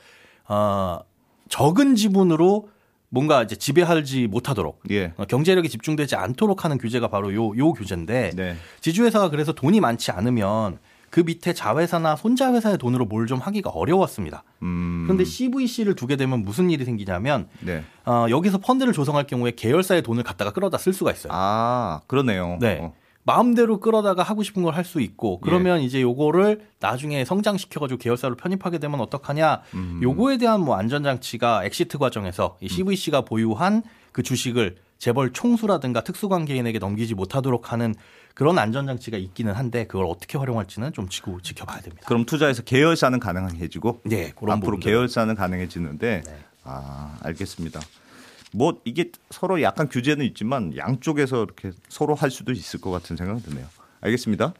어, 0.48 1.00
적은 1.50 1.96
지분으로 1.96 2.70
뭔가 3.10 3.42
이제 3.44 3.56
지배하지 3.56 4.28
못하도록 4.28 4.82
예. 4.92 5.14
어, 5.18 5.26
경제력이 5.26 5.70
집중되지 5.70 6.16
않도록 6.16 6.66
하는 6.66 6.78
규제가 6.78 7.08
바로 7.08 7.34
요, 7.34 7.56
요 7.58 7.74
규제인데 7.74 8.32
네. 8.36 8.56
지주회사가 8.82 9.30
그래서 9.30 9.54
돈이 9.54 9.80
많지 9.80 10.12
않으면 10.12 10.80
그 11.10 11.22
밑에 11.22 11.54
자회사나 11.54 12.16
손자회사의 12.16 12.78
돈으로 12.78 13.06
뭘 13.06 13.28
좀 13.28 13.40
하기가 13.40 13.70
어려웠습니다. 13.72 14.44
음. 14.62 15.04
그런데 15.06 15.26
CVC를 15.26 15.96
두게 15.96 16.16
되면 16.16 16.44
무슨 16.44 16.70
일이 16.70 16.86
생기냐면 16.86 17.48
네. 17.60 17.84
어, 18.06 18.28
여기서 18.30 18.60
펀드를 18.60 18.94
조성할 18.94 19.28
경우에 19.28 19.52
계열사의 19.52 20.02
돈을 20.04 20.24
갖다가 20.24 20.52
끌어다 20.52 20.78
쓸 20.78 20.94
수가 20.94 21.12
있어요. 21.12 21.32
아, 21.36 22.00
그러네요. 22.08 22.58
네. 22.62 22.80
어. 22.82 22.94
마음대로 23.24 23.82
끌어다가 23.82 24.24
하고 24.24 24.42
싶은 24.42 24.64
걸 24.64 24.74
할수 24.74 25.02
예. 25.02 25.04
있고 25.04 25.42
그러면 25.42 25.82
이제 25.82 26.02
요거를 26.02 26.62
나중에 26.80 27.26
성장시켜가지고 27.26 27.98
계열사로 28.00 28.36
편입하게 28.38 28.78
되면 28.78 29.02
어떡하냐 29.02 29.64
음. 29.74 30.00
요거에 30.02 30.38
대한 30.38 30.62
뭐 30.62 30.78
안전장치가 30.78 31.66
exit 31.66 31.98
과정에서 31.98 32.58
이 32.62 32.70
CVC가 32.70 33.22
보유한 33.26 33.84
그 34.14 34.24
주식을 34.24 34.78
재벌 34.98 35.32
총수라든가 35.32 36.02
특수관계인에게 36.02 36.80
넘기지 36.80 37.14
못하도록 37.16 37.72
하는 37.72 37.96
그런 38.34 38.60
안전장치가 38.60 39.18
있기는 39.18 39.54
한데 39.54 39.86
그걸 39.88 40.06
어떻게 40.06 40.38
활용할지는 40.38 40.94
좀 40.94 41.10
지고 41.10 41.42
지켜봐야 41.42 41.82
됩니다. 41.82 42.04
그럼 42.08 42.26
투자해서 42.26 42.62
계열사는 42.64 43.20
가능해지고 43.20 44.02
네, 44.06 44.34
앞으로. 44.48 44.78
계열사는 44.78 45.34
가능해지는데 45.34 46.22
네. 46.26 46.38
아 46.64 47.18
알겠습니다. 47.24 47.80
뭐 48.54 48.80
이게 48.86 49.12
서로 49.30 49.62
약간 49.62 49.90
규제는 49.90 50.26
있지만 50.28 50.76
양쪽에서 50.78 51.44
이렇게 51.44 51.72
서로 51.90 52.16
할 52.16 52.30
수도 52.32 52.52
있을 52.52 52.80
것 52.80 52.92
같은 52.92 53.18
생각은 53.18 53.42
드네요. 53.42 53.66
알겠습니다. 54.02 54.54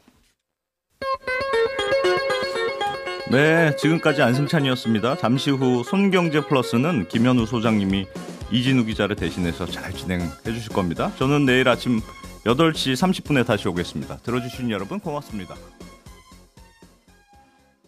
네, 3.30 3.76
지금까지 3.76 4.22
안승찬이었습니다. 4.22 5.18
잠시 5.18 5.52
후 5.52 5.84
손경제 5.84 6.42
플러스는 6.48 7.10
김현우 7.10 7.46
소장님이 7.46 8.08
이진우 8.52 8.86
기자를 8.86 9.16
대신해서 9.16 9.66
잘 9.66 9.94
진행해 9.94 10.28
주실 10.46 10.72
겁니다. 10.74 11.12
저는 11.18 11.46
내일 11.46 11.68
아침 11.68 12.02
8시 12.46 12.94
30분에 12.94 13.46
다시 13.46 13.68
오겠습니다. 13.68 14.18
들어주신 14.18 14.72
여러분 14.72 15.00
고맙습니다. 15.00 15.56